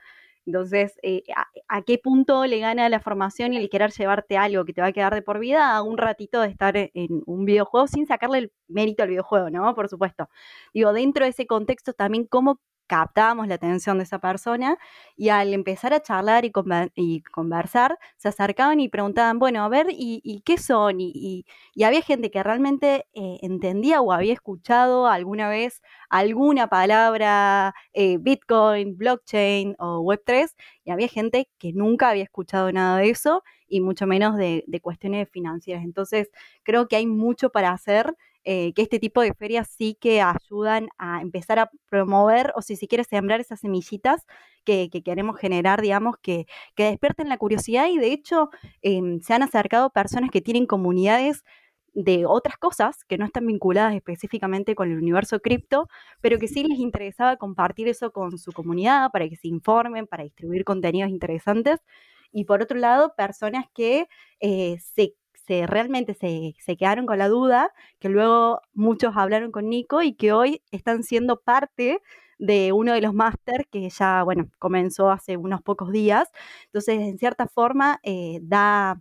[0.46, 1.24] entonces, eh,
[1.68, 4.88] ¿a, qué punto le gana la formación y el querer llevarte algo que te va
[4.88, 8.38] a quedar de por vida a un ratito de estar en un videojuego sin sacarle
[8.38, 9.74] el mérito al videojuego, ¿no?
[9.74, 10.28] Por supuesto.
[10.72, 14.78] Digo, dentro de ese contexto también cómo captábamos la atención de esa persona
[15.16, 20.42] y al empezar a charlar y, conversar, se acercaban y preguntaban, bueno, a ver, ¿y,
[20.44, 20.96] qué son?
[21.00, 21.44] Y,
[21.84, 28.96] había gente que realmente eh, entendía o había escuchado alguna vez alguna palabra, eh, Bitcoin,
[28.96, 34.06] blockchain o Web3, y había gente que nunca había escuchado nada de eso y mucho
[34.06, 35.84] menos de cuestiones financieras.
[35.84, 36.30] Entonces,
[36.62, 38.14] creo que hay mucho para hacer
[38.48, 42.76] eh, que este tipo de ferias sí que ayudan a empezar a promover o si
[42.76, 44.24] se quiere sembrar esas semillitas
[44.64, 48.50] que, queremos generar, digamos, que, que, despierten la curiosidad y de hecho
[48.82, 51.42] em, se han acercado personas que tienen comunidades
[51.92, 55.88] de otras cosas que no están vinculadas específicamente con el universo cripto,
[56.20, 60.22] pero que sí les interesaba compartir eso con su comunidad para que se informen, para
[60.22, 61.80] distribuir contenidos interesantes.
[62.30, 64.06] Y por otro lado, personas que
[64.38, 65.14] eh, se
[65.46, 70.14] se, realmente se, se, quedaron con la duda, que luego muchos hablaron con Nico y
[70.14, 72.00] que hoy están siendo parte
[72.38, 76.30] de uno de los máster que ya, bueno, comenzó hace unos pocos días.
[76.66, 79.00] Entonces, en cierta forma, eh, da,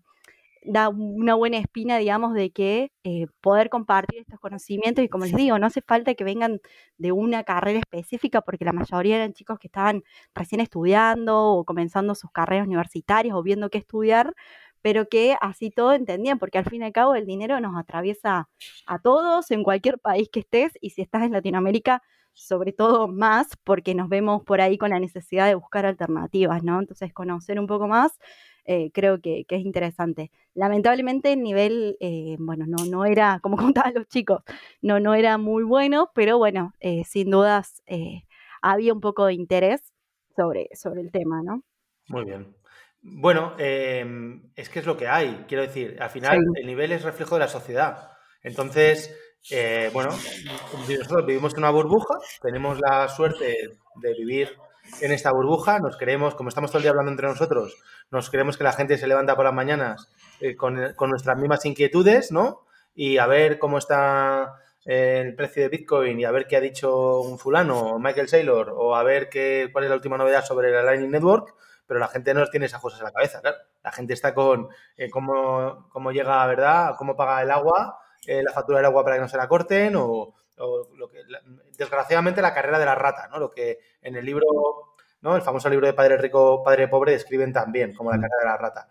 [0.63, 5.35] da una buena espina, digamos, de que eh, poder compartir estos conocimientos y como les
[5.35, 6.59] digo, no hace falta que vengan
[6.97, 12.15] de una carrera específica porque la mayoría eran chicos que estaban recién estudiando o comenzando
[12.15, 14.33] sus carreras universitarias o viendo qué estudiar,
[14.85, 18.49] pero que así todo entendían, porque al fin y al cabo el dinero nos atraviesa
[18.85, 23.47] a todos en cualquier país que estés y si estás en Latinoamérica, sobre todo más,
[23.63, 26.79] porque nos vemos por ahí con la necesidad de buscar alternativas, ¿no?
[26.79, 28.19] Entonces, conocer un poco más
[28.65, 30.29] eh, creo que, es interesante.
[30.53, 34.43] Lamentablemente el nivel, eh, bueno, no, no era, como contaban los chicos,
[34.83, 37.81] no, no era muy bueno, pero bueno, eh, sin dudas
[38.61, 39.81] había un poco de interés
[40.35, 41.63] sobre, sobre el tema, ¿no?
[42.07, 42.55] Muy bien.
[43.07, 45.45] Bueno, em, es que es lo que hay.
[45.47, 48.11] Quiero decir, al final el nivel es reflejo de la sociedad.
[48.41, 49.15] Entonces,
[49.51, 50.09] eh, bueno,
[50.89, 54.57] nosotros vivimos en una burbuja, tenemos la suerte de vivir
[55.01, 57.77] en esta burbuja, nos creemos, como estamos todo el día hablando entre nosotros,
[58.09, 60.09] nos creemos que la gente se levanta por las mañanas
[60.41, 62.65] eh, con, con, nuestras mismas inquietudes, ¿no?
[62.95, 66.61] Y a ver cómo está eh, el precio de Bitcoin y a ver qué ha
[66.61, 70.69] dicho un fulano, Michael Saylor, o a ver qué, cuál es la última novedad sobre
[70.69, 71.53] el Lightning Network,
[71.87, 73.57] pero la gente no tiene esas cosas en la cabeza, claro.
[73.83, 76.95] La gente está con eh, cómo, cómo, llega, ¿verdad?
[76.97, 79.95] Cómo paga el agua, eh, la factura del agua para que no se la corten,
[79.95, 81.21] o, o lo que,
[81.77, 83.39] desgraciadamente, la carrera de la rata, ¿no?
[83.39, 84.45] Lo que en el libro,
[85.21, 85.35] ¿no?
[85.35, 88.21] El famoso libro de Padre Rico, Padre Pobre describen también como la mm.
[88.21, 88.89] carrera de la rata.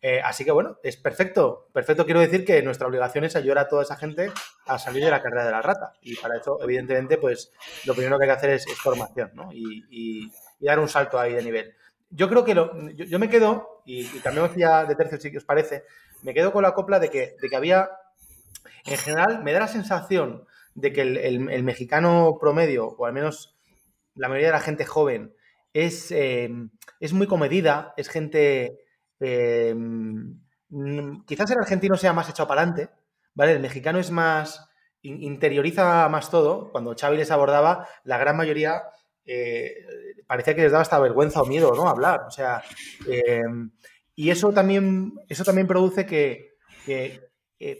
[0.00, 1.68] Eh, así que bueno, es perfecto.
[1.72, 4.30] Perfecto quiero decir que nuestra obligación es ayudar a toda esa gente
[4.66, 5.92] a salir de la carrera de la rata.
[6.02, 7.52] Y para eso, evidentemente, pues
[7.84, 9.52] lo primero que hay que hacer es, formación, ¿no?
[9.52, 11.74] Y, y, dar un salto ahí de nivel.
[12.10, 15.44] Yo creo que lo, yo, me quedo, y, y cambiamos ya de tercio si os
[15.44, 15.84] parece,
[16.22, 17.90] me quedo con la copla de que, de que había,
[18.84, 23.56] en general, me da la sensación de que el, mexicano promedio, o al menos
[24.14, 25.34] la mayoría de la gente joven,
[25.72, 26.50] es, eh,
[27.00, 28.80] es muy comedida, es gente
[29.20, 32.90] eh, mm, quizás el argentino sea más echado para adelante,
[33.34, 33.52] ¿vale?
[33.52, 34.68] El mexicano es más,
[35.02, 36.70] interioriza más todo.
[36.70, 38.82] Cuando Xavi les abordaba, la gran mayoría
[39.28, 39.74] eh,
[40.26, 41.88] parecía que les daba hasta vergüenza o miedo, ¿no?
[41.88, 42.62] Hablar, o sea,
[43.06, 43.70] em,
[44.14, 46.56] y eso también, eso también produce que,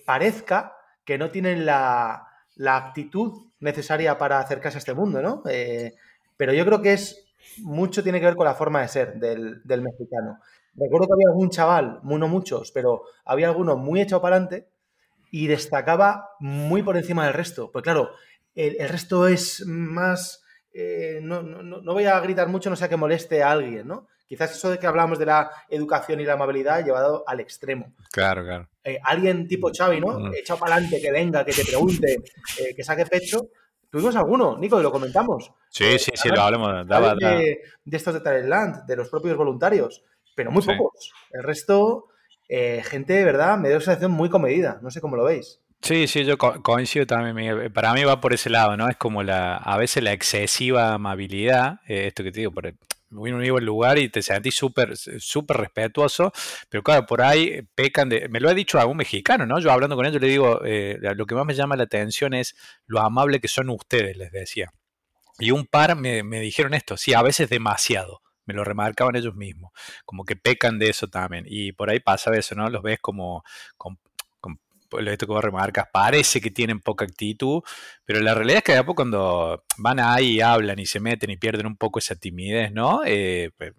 [0.04, 2.24] parezca que no tienen la,
[2.66, 5.42] actitud necesaria para acercarse a este mundo, ¿no?
[5.48, 5.94] Eh,
[6.36, 7.24] pero yo creo que es
[7.62, 10.38] mucho tiene que ver con la forma de ser del, del mexicano.
[10.74, 14.68] Recuerdo que había algún chaval, no muchos, pero había alguno muy echado para adelante
[15.30, 17.70] y destacaba muy por encima del resto.
[17.72, 18.10] Pues claro,
[18.54, 20.44] el, resto es más...
[20.72, 24.08] Eh, no, voy a gritar mucho, no sea que moleste a alguien, ¿no?
[24.26, 27.94] Quizás eso de que hablamos de la educación y la amabilidad llevado al extremo.
[28.12, 28.68] Claro, claro.
[28.84, 30.18] Eh, alguien tipo Xavi, ¿no?
[30.18, 30.34] Mm.
[30.34, 32.16] Echado para adelante, que venga, que te pregunte,
[32.58, 33.48] eh, que saque pecho.
[33.90, 35.50] Tuvimos alguno, Nico, y lo comentamos.
[35.70, 36.86] Sí, sí, sí, lo hablamos.
[36.86, 40.04] de, de, estos de Talentland, de los propios voluntarios
[40.34, 41.12] pero muy pocos.
[41.32, 42.10] El resto,
[42.48, 43.58] gente, ¿verdad?
[43.58, 44.78] Me dio una sensación muy comedida.
[44.82, 45.60] No sé cómo lo veis.
[45.80, 48.88] Sí, sí, yo coincido también, Para mí va por ese lado, ¿no?
[48.88, 52.74] Es como la, a veces la excesiva amabilidad, eh, esto que te digo, por
[53.10, 56.32] muy un el lugar y te sentís súper súper respetuoso,
[56.68, 58.28] pero claro, por ahí pecan de...
[58.28, 59.60] Me lo ha dicho algún mexicano, ¿no?
[59.60, 62.54] Yo hablando con ellos le digo, eh, lo que más me llama la atención es
[62.86, 64.70] lo amable que son ustedes, les decía.
[65.38, 69.34] Y un par me, me dijeron esto, sí, a veces demasiado me lo remarcaban ellos
[69.36, 69.72] mismos,
[70.06, 71.44] como que pecan de eso también.
[71.46, 72.70] Y por ahí pasa eso, ¿no?
[72.70, 73.44] Los ves como,
[73.76, 73.98] con,
[75.06, 77.62] esto que vos remarcas, parece que tienen poca actitud,
[78.04, 81.30] pero la realidad es que a poco cuando van ahí y hablan y se meten
[81.30, 83.02] y pierden un poco esa timidez, ¿no?
[83.04, 83.72] Eh, pues,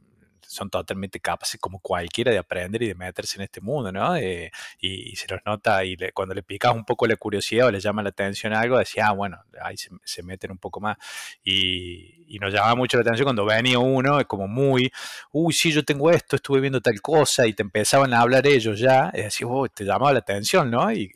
[0.48, 4.16] son totalmente capaces como cualquiera de aprender y de meterse en este mundo, ¿no?
[4.16, 7.80] Eh, y, se los nota y cuando le picas un poco la curiosidad o le
[7.80, 10.98] llama la atención algo, decía, ah, bueno, ahí se, meten un poco más.
[11.44, 14.92] Y, nos llamaba mucho la atención cuando venía uno, es como muy,
[15.32, 18.80] uy, sí, yo tengo esto, estuve viendo tal cosa, y te empezaban a hablar ellos
[18.80, 20.92] ya, y decís, uy, te llamaba la atención, ¿no?
[20.92, 21.12] Y,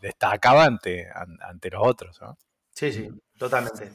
[0.00, 1.08] destacaba ante,
[1.40, 2.38] ante los otros, ¿no?
[2.72, 3.08] Sí, sí,
[3.38, 3.90] totalmente.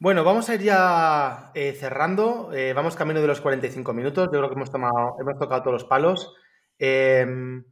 [0.00, 2.52] Bueno, vamos a ir ya eh, cerrando.
[2.52, 4.26] Eh, vamos camino de los 45 minutos.
[4.26, 6.34] Yo creo que hemos, tomado, hemos tocado todos los palos.
[6.78, 7.64] Em,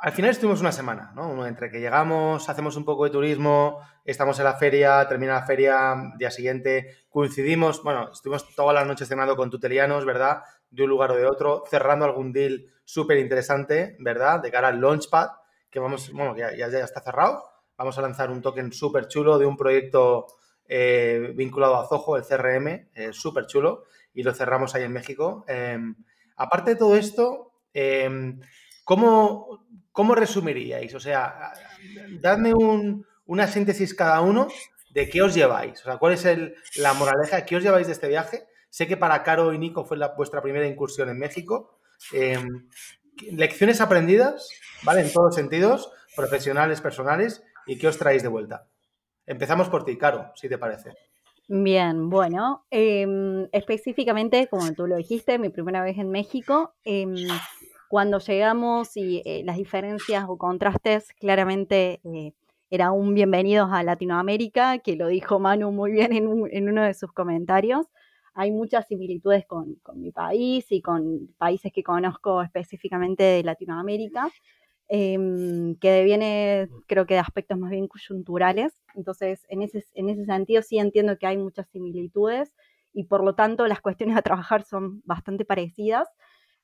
[0.00, 1.46] al final estuvimos una semana, ¿no?
[1.46, 5.96] Entre que llegamos, hacemos un poco de turismo, estamos en la feria, termina la feria,
[6.16, 10.42] día siguiente, coincidimos, bueno, estuvimos todas las noches cenando con tutelianos, ¿verdad?
[10.70, 14.40] De un lugar o de otro, cerrando algún deal súper interesante, ¿verdad?
[14.40, 15.28] De cara al Launchpad,
[15.70, 17.44] que vamos, bueno, ya, ya está cerrado.
[17.76, 20.26] Vamos a lanzar un token súper chulo de un proyecto
[20.68, 25.44] eh, vinculado a Zoho, el CRM, eh, súper chulo, y lo cerramos ahí en México.
[25.48, 25.96] Em,
[26.36, 28.40] aparte de todo esto, em,
[28.84, 29.64] ¿cómo,
[30.14, 30.94] resumiríais?
[30.94, 31.52] O sea,
[32.20, 32.52] dadme
[33.26, 34.48] una síntesis cada uno
[34.90, 35.80] de qué os lleváis.
[35.80, 36.26] O sea, ¿cuál es
[36.76, 37.44] la moraleja?
[37.44, 38.46] ¿Qué os lleváis de este viaje?
[38.70, 41.78] Sé que para Caro y Nico fue vuestra primera incursión en México.
[42.12, 42.68] Em,
[43.32, 44.48] lecciones aprendidas,
[44.82, 45.00] ¿vale?
[45.00, 48.68] En todos los sentidos, profesionales, personales, y qué os traéis de vuelta.
[49.28, 50.94] Empezamos por ti, Caro, si te parece.
[51.48, 57.14] Bien, bueno, em, específicamente, como tú lo dijiste, mi primera vez en México, em,
[57.90, 62.32] cuando llegamos y eh, las diferencias o contrastes claramente eh,
[62.70, 67.12] era un bienvenidos a Latinoamérica, que lo dijo Manu muy bien en, uno de sus
[67.12, 67.86] comentarios.
[68.32, 74.30] Hay muchas similitudes con, con mi país y con países que conozco específicamente de Latinoamérica.
[74.90, 78.72] Em, que deviene, creo que de aspectos más bien coyunturales.
[78.94, 82.54] Entonces, en ese, en ese sentido sí entiendo que hay muchas similitudes
[82.94, 86.08] y por lo tanto las cuestiones a trabajar son bastante parecidas.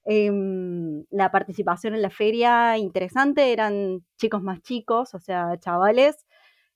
[0.06, 6.26] Em, la participación en la feria interesante, eran chicos más chicos, o sea, chavales,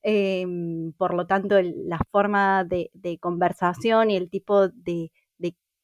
[0.03, 2.91] Em, por lo tanto, la forma de,
[3.21, 5.11] conversación y el tipo de,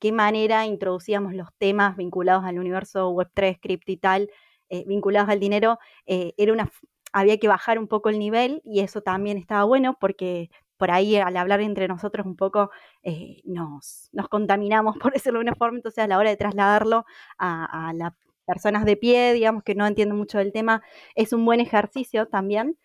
[0.00, 4.30] qué manera introducíamos los temas vinculados al universo Web3, cripto y tal,
[4.68, 6.70] eh, vinculados al dinero, eh, era una,
[7.12, 11.16] había que bajar un poco el nivel y eso también estaba bueno porque por ahí
[11.16, 12.70] al hablar entre nosotros un poco
[13.02, 17.04] eh, nos, nos, contaminamos, por decirlo de una forma, entonces a la hora de trasladarlo
[17.38, 18.12] a, las
[18.46, 20.82] personas de pie, digamos que no entienden mucho del tema,
[21.14, 22.76] es un buen ejercicio también.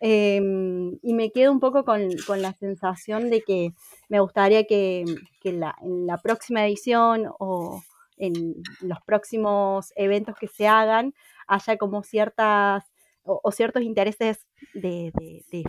[0.00, 2.08] Em, y me quedo un poco con,
[2.40, 3.72] la sensación de que
[4.08, 5.04] me gustaría que,
[5.42, 7.82] la, en la próxima edición o
[8.18, 11.14] en los próximos eventos que se hagan
[11.48, 12.84] haya como ciertas
[13.24, 15.12] o, ciertos intereses de,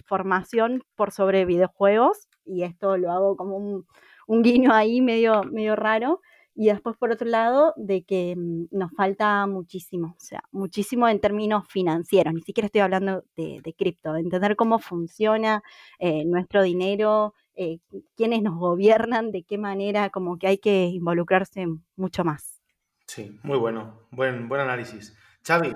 [0.05, 3.57] formación por sobre videojuegos y esto lo hago como
[4.27, 6.21] un, guiño ahí medio, medio raro.
[6.55, 11.21] Y después, por otro lado, de que mm, nos falta muchísimo, o sea, muchísimo en
[11.21, 15.63] términos financieros, ni siquiera estoy hablando de, cripto, de entender cómo funciona
[15.99, 17.79] eh, nuestro dinero, eh,
[18.15, 21.65] quiénes nos gobiernan, de qué manera, como que hay que involucrarse
[21.97, 22.61] mucho más.
[23.05, 25.13] Sí, muy bueno, buen, buen análisis.
[25.43, 25.73] Xavi,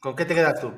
[0.00, 0.72] ¿con qué te quedas tú?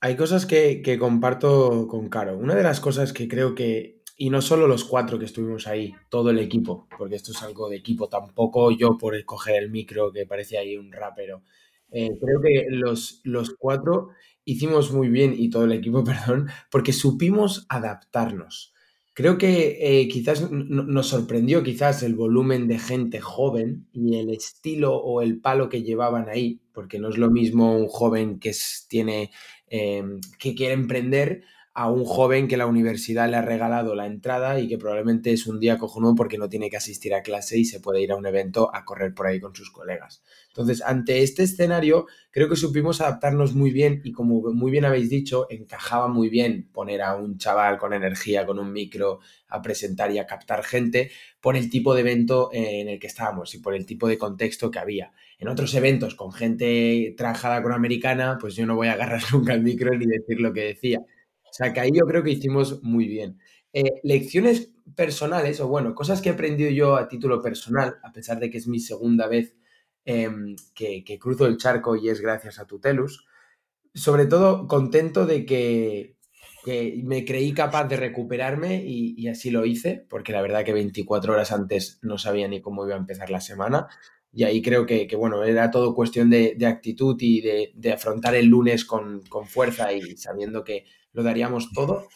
[0.00, 2.38] Hay cosas que, que comparto con Caro.
[2.38, 5.94] Una de las cosas que creo que y no solo los cuatro que estuvimos ahí,
[6.08, 10.12] todo el equipo, porque esto es algo de equipo, tampoco yo por escoger el micro
[10.12, 11.42] que parecía ahí un rapero.
[11.90, 14.10] Eh, creo que los, los cuatro
[14.44, 18.74] hicimos muy bien, y todo el equipo, perdón, porque supimos adaptarnos.
[19.18, 24.94] Creo que eh, quizás nos sorprendió quizás el volumen de gente joven y el estilo
[24.94, 28.52] o el palo que llevaban ahí, porque no es lo mismo un joven que
[28.86, 29.32] tiene
[29.70, 30.04] eh,
[30.38, 31.42] que quiere emprender
[31.78, 35.46] a un joven que la universidad le ha regalado la entrada y que probablemente es
[35.46, 38.16] un día cojonudo porque no tiene que asistir a clase y se puede ir a
[38.16, 40.24] un evento a correr por ahí con sus colegas.
[40.48, 45.08] Entonces, ante este escenario, creo que supimos adaptarnos muy bien y como muy bien habéis
[45.08, 50.10] dicho, encajaba muy bien poner a un chaval con energía, con un micro, a presentar
[50.10, 53.76] y a captar gente por el tipo de evento en el que estábamos y por
[53.76, 55.12] el tipo de contexto que había.
[55.38, 59.54] En otros eventos con gente trabajada con americana, pues yo no voy a agarrar nunca
[59.54, 61.04] el micro ni decir lo que decía
[61.50, 63.38] o sea, que ahí yo creo que hicimos muy bien.
[63.72, 68.40] Eh, lecciones personales, o bueno, cosas que he aprendido yo a título personal, a pesar
[68.40, 69.56] de que es mi segunda vez
[70.04, 73.26] em, que, cruzo el charco y es gracias a Tutelus.
[73.94, 76.16] Sobre todo contento de que,
[77.04, 81.50] me creí capaz de recuperarme y, así lo hice, porque la verdad que 24 horas
[81.52, 83.88] antes no sabía ni cómo iba a empezar la semana.
[84.32, 88.84] Y ahí creo que, bueno, era todo cuestión de, actitud y de, afrontar el lunes
[88.84, 90.84] con, con fuerza y sabiendo que,
[91.18, 92.06] lo daríamos todo.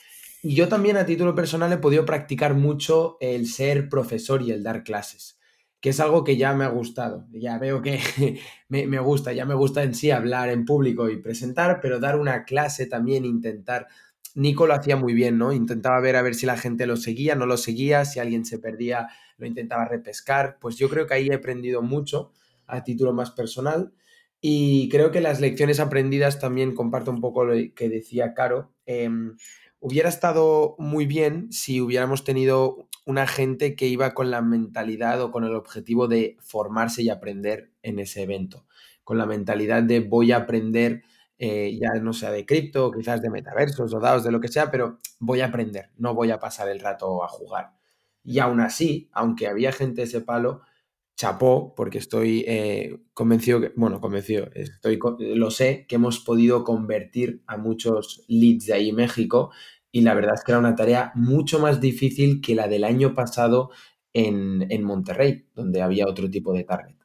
[0.42, 4.62] Y yo también a título personal he podido practicar mucho el ser profesor y el
[4.62, 5.40] dar clases,
[5.80, 7.26] que es algo que ya me ha gustado.
[7.32, 7.98] Ya veo que
[8.68, 12.44] me, gusta, ya me gusta en sí hablar en público y presentar, pero dar una
[12.44, 13.88] clase también, intentar...
[14.34, 15.52] Nico lo hacía muy bien, ¿no?
[15.52, 18.58] Intentaba ver a ver si la gente lo seguía, no lo seguía, si alguien se
[18.58, 20.58] perdía, lo intentaba repescar.
[20.58, 22.32] Pues yo creo que ahí he aprendido mucho
[22.66, 23.92] a título más personal.
[24.40, 28.71] Y creo que las lecciones aprendidas también comparto un poco lo que decía Caro.
[28.86, 29.36] Em,
[29.80, 35.30] hubiera estado muy bien si hubiéramos tenido una gente que iba con la mentalidad o
[35.30, 38.66] con el objetivo de formarse y aprender en ese evento.
[39.04, 41.02] Con la mentalidad de voy a aprender,
[41.38, 44.70] eh, ya no sea de cripto, quizás de metaversos o dados, de lo que sea,
[44.70, 47.72] pero voy a aprender, no voy a pasar el rato a jugar.
[48.24, 50.62] Y aún así, aunque había gente de ese palo,
[51.22, 57.44] chapó, porque estoy eh, convencido, que, bueno, convencido, estoy, lo sé, que hemos podido convertir
[57.46, 59.52] a muchos leads de ahí en México
[59.92, 63.14] y la verdad es que era una tarea mucho más difícil que la del año
[63.14, 63.70] pasado
[64.12, 66.96] en, Monterrey, donde había otro tipo de target.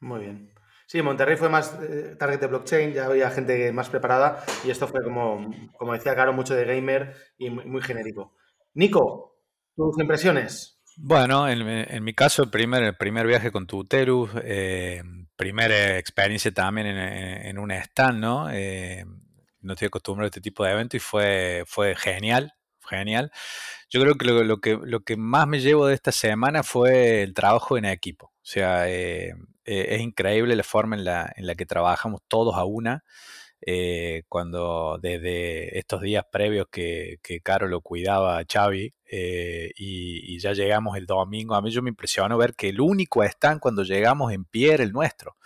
[0.00, 0.54] Muy bien.
[0.86, 4.88] Sí, Monterrey fue más eh, target de blockchain, ya había gente más preparada y esto
[4.88, 8.34] fue como, como decía Caro, mucho de gamer y muy genérico.
[8.72, 9.36] Nico,
[9.76, 10.79] tus impresiones.
[11.02, 15.02] Bueno, en, mi caso, el primer, el primer viaje con Tuterus, eh,
[15.34, 18.50] primera experiencia también en, un stand, ¿no?
[18.50, 19.06] Eh,
[19.62, 22.52] no estoy acostumbrado a este tipo de eventos y fue, fue genial,
[22.86, 23.32] genial.
[23.88, 27.32] Yo creo que lo, que lo que más me llevo de esta semana fue el
[27.32, 28.26] trabajo en equipo.
[28.26, 29.32] O sea, eh,
[29.64, 33.04] es increíble la forma en la, en la que trabajamos todos a una.
[33.62, 40.38] Eh, cuando desde estos días previos que, que Caro lo cuidaba a Xavi eh, y,
[40.38, 43.82] ya llegamos el domingo, a mí yo me impresionó ver que el único stand cuando
[43.82, 45.36] llegamos en pie era el nuestro.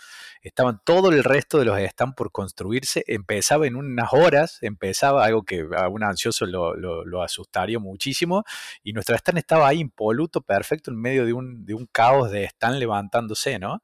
[0.44, 5.42] Estaban todo el resto de los están por construirse, empezaba en unas horas, empezaba algo
[5.42, 8.44] que a un ansioso lo, asustaría muchísimo,
[8.82, 13.58] y nuestro stand estaba ahí impoluto, perfecto, en medio de un, caos de stand levantándose,
[13.58, 13.82] ¿no?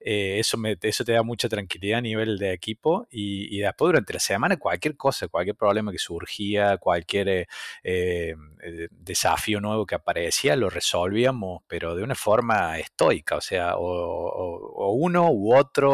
[0.00, 3.90] Eh, eso, me, eso te da mucha tranquilidad a nivel de equipo, y, y, después
[3.90, 7.46] durante la semana cualquier cosa, cualquier problema que surgía, cualquier eh,
[7.84, 14.92] eh, desafío nuevo que aparecía, lo resolvíamos, pero de una forma estoica, o sea, o,
[14.92, 15.91] uno u otro.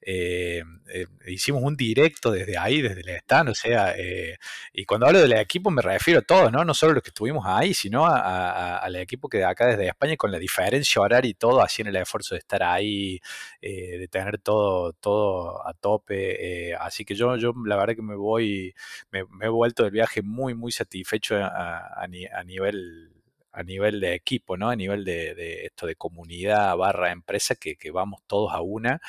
[0.00, 4.36] Eh, eh, hicimos un directo desde ahí, desde el stand, o sea, eh,
[4.72, 6.64] y cuando hablo del equipo me refiero a todos, ¿no?
[6.64, 10.38] No solo los que estuvimos ahí, sino al equipo que acá desde España, con la
[10.38, 13.20] diferencia horaria y todo, en el esfuerzo de estar ahí,
[13.60, 16.74] de tener todo, todo a tope.
[16.78, 18.74] así que yo, yo la verdad que me voy,
[19.10, 22.06] me, he vuelto del viaje muy, muy satisfecho a
[22.44, 23.12] nivel
[23.52, 24.70] a nivel de equipo, ¿no?
[24.70, 29.00] A nivel de, esto de comunidad barra empresa, que, vamos todos a una.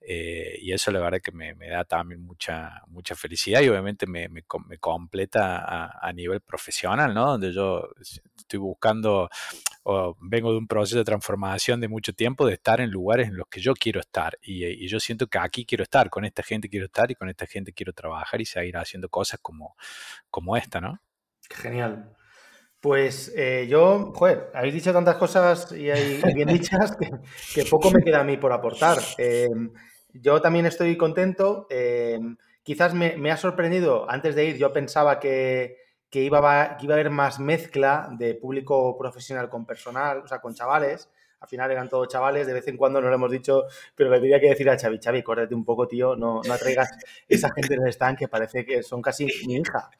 [0.00, 4.28] Eh, y eso la verdad que me, da también mucha, mucha felicidad y obviamente me,
[4.80, 7.32] completa a, nivel profesional, ¿no?
[7.32, 7.88] Donde yo
[8.36, 9.28] estoy buscando,
[9.84, 13.36] o vengo de un proceso de transformación de mucho tiempo, de estar en lugares en
[13.36, 14.38] los que yo quiero estar.
[14.42, 17.28] Y, y yo siento que aquí quiero estar, con esta gente quiero estar y con
[17.28, 19.76] esta gente quiero trabajar y seguir haciendo cosas como,
[20.30, 21.00] como esta, ¿no?
[21.50, 22.16] Genial.
[22.82, 26.96] Pues eh, yo, joder, habéis dicho tantas cosas y, hay, bien dichas
[27.54, 28.98] que, poco me queda a mí por aportar.
[29.18, 29.72] Em,
[30.12, 31.68] yo también estoy contento.
[31.70, 35.76] Em, quizás me, ha sorprendido, antes de ir, yo pensaba que,
[36.10, 40.40] iba a, que iba a haber más mezcla de público profesional con personal, o sea,
[40.40, 41.08] con chavales
[41.42, 43.64] al final eran todos chavales, de vez en cuando no lo hemos dicho,
[43.96, 46.88] pero le tenía que decir a Xavi, Xavi, córrete un poco, tío, no, no atraigas
[47.28, 49.90] esa gente en el stand que parece que son casi mi hija.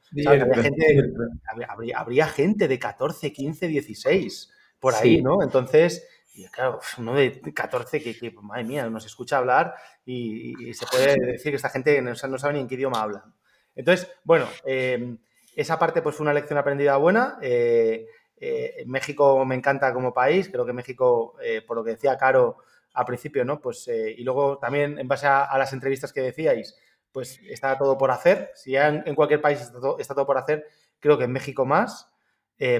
[1.99, 5.43] habría, gente, de 14, 15, 16 por ahí, ¿no?
[5.43, 6.07] Entonces,
[6.53, 9.75] claro, uno de 14 que, madre mía, nos escucha hablar
[10.05, 13.35] y, se puede decir que esta gente no, sabe ni en qué idioma hablan.
[13.75, 15.17] Entonces, bueno, eh,
[15.57, 17.39] esa parte pues fue una lección aprendida buena.
[17.43, 18.07] Eh,
[18.45, 22.57] eh, México me encanta como país, creo que México, eh, por lo que decía Caro
[22.93, 23.61] al principio, ¿no?
[23.61, 26.77] Pues, eh, y luego también en base a, las entrevistas que decíais,
[27.13, 28.51] pues está todo por hacer.
[28.57, 29.79] Si en, cualquier país está
[30.15, 30.67] todo, por hacer,
[30.99, 32.09] creo que en México más.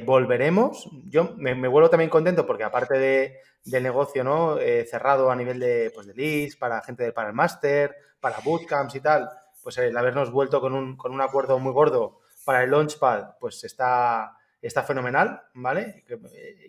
[0.05, 0.89] volveremos.
[1.07, 4.57] Yo me, vuelvo también contento porque aparte de, del negocio ¿no?
[4.91, 9.29] cerrado a nivel de, pues, de para gente para el máster, para bootcamps y tal,
[9.63, 13.63] pues el habernos vuelto con un, con un acuerdo muy gordo para el Launchpad, pues
[13.65, 16.05] está, está fenomenal, ¿vale?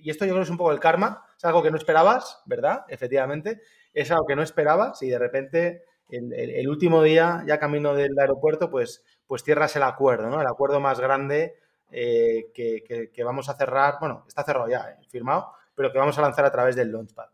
[0.01, 2.41] Y esto yo creo que es un poco el karma, es algo que no esperabas,
[2.45, 2.85] ¿verdad?
[2.89, 3.61] Efectivamente,
[3.93, 8.69] es algo que no esperabas y de repente el, último día, ya camino del aeropuerto,
[8.69, 10.41] pues, pues cierras el acuerdo, ¿no?
[10.41, 11.55] El acuerdo más grande
[11.91, 16.21] eh, que, vamos a cerrar, bueno, está cerrado ya, eh, firmado, pero que vamos a
[16.21, 17.29] lanzar a través del Launchpad.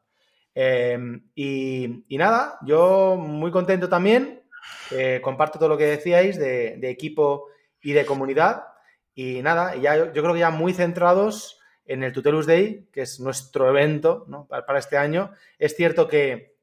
[0.54, 4.44] Em, y, nada, yo muy contento también,
[4.92, 7.48] eh, comparto todo lo que decíais de, de equipo
[7.82, 8.64] y de comunidad.
[9.22, 13.20] Y nada, ya, yo creo que ya muy centrados en el Tutelus Day, que es
[13.20, 15.34] nuestro evento para, este año.
[15.58, 16.56] Es cierto que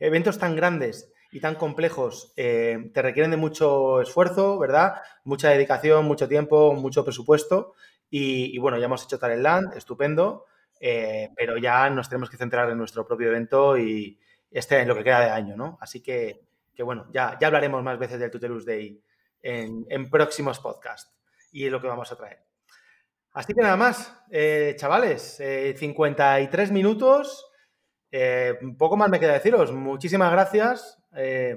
[0.00, 4.94] eventos tan grandes y tan complejos eh, te requieren de mucho esfuerzo, ¿verdad?
[5.22, 7.74] Mucha dedicación, mucho tiempo, mucho presupuesto.
[8.10, 10.46] Y, bueno, ya hemos hecho Talentland, estupendo,
[10.80, 14.18] eh, pero ya nos tenemos que centrar en nuestro propio evento y
[14.50, 15.78] este es lo que queda de año, ¿no?
[15.80, 16.48] Así que,
[16.80, 19.00] bueno, ya, ya hablaremos más veces del Tutelus Day
[19.40, 21.15] en, en próximos podcasts
[21.56, 22.44] y es lo que vamos a traer.
[23.32, 25.42] Así que nada más, eh, chavales,
[25.76, 27.50] 53 eh, minutos.
[28.10, 29.72] Eh, poco más me queda deciros.
[29.72, 30.98] Muchísimas gracias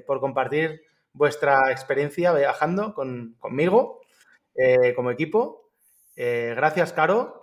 [0.06, 0.80] por compartir
[1.12, 4.00] vuestra experiencia viajando conmigo
[4.96, 5.70] como equipo.
[6.16, 7.39] gracias, Caro,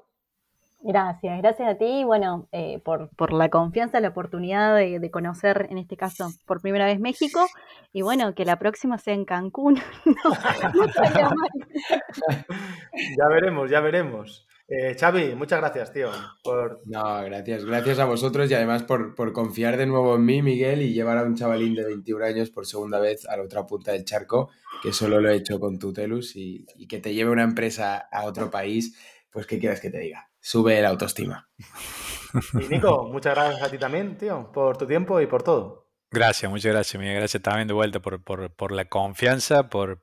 [0.79, 5.79] Gracias, gracias a ti, bueno, eh, por, por, la confianza, la oportunidad de, conocer, en
[5.79, 7.47] este caso, por primera vez México,
[7.93, 9.81] y bueno, que la próxima sea en Cancún.
[13.17, 14.47] ya veremos, ya veremos.
[14.69, 16.11] Eh, Xavi, muchas gracias, tío.
[16.43, 16.81] Por...
[16.85, 20.93] No, gracias, gracias a vosotros y además por, confiar de nuevo en mí, Miguel, y
[20.93, 24.05] llevar a un chavalín de 21 años por segunda vez a la otra punta del
[24.05, 24.51] charco,
[24.83, 28.25] que solo lo he hecho con Tutelus, y, y que te lleve una empresa a
[28.25, 28.95] otro país,
[29.31, 30.29] pues ¿qué quieres que te diga?
[30.47, 31.49] Sube la autoestima.
[32.53, 35.87] Y Nico, muchas gracias a ti también, tío, por tu tiempo y por todo.
[36.09, 37.17] Gracias, muchas gracias, Miguel.
[37.17, 39.99] Gracias también de vuelta por, la confianza, por,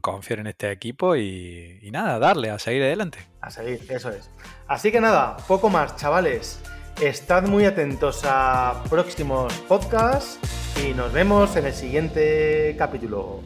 [0.00, 3.18] confiar en este equipo y, y, nada, darle, a seguir adelante.
[3.40, 4.30] A seguir, eso es.
[4.68, 6.60] Así que nada, poco más, chavales.
[7.00, 10.38] Estad muy atentos a próximos podcasts
[10.86, 13.40] y nos vemos en el siguiente capítulo.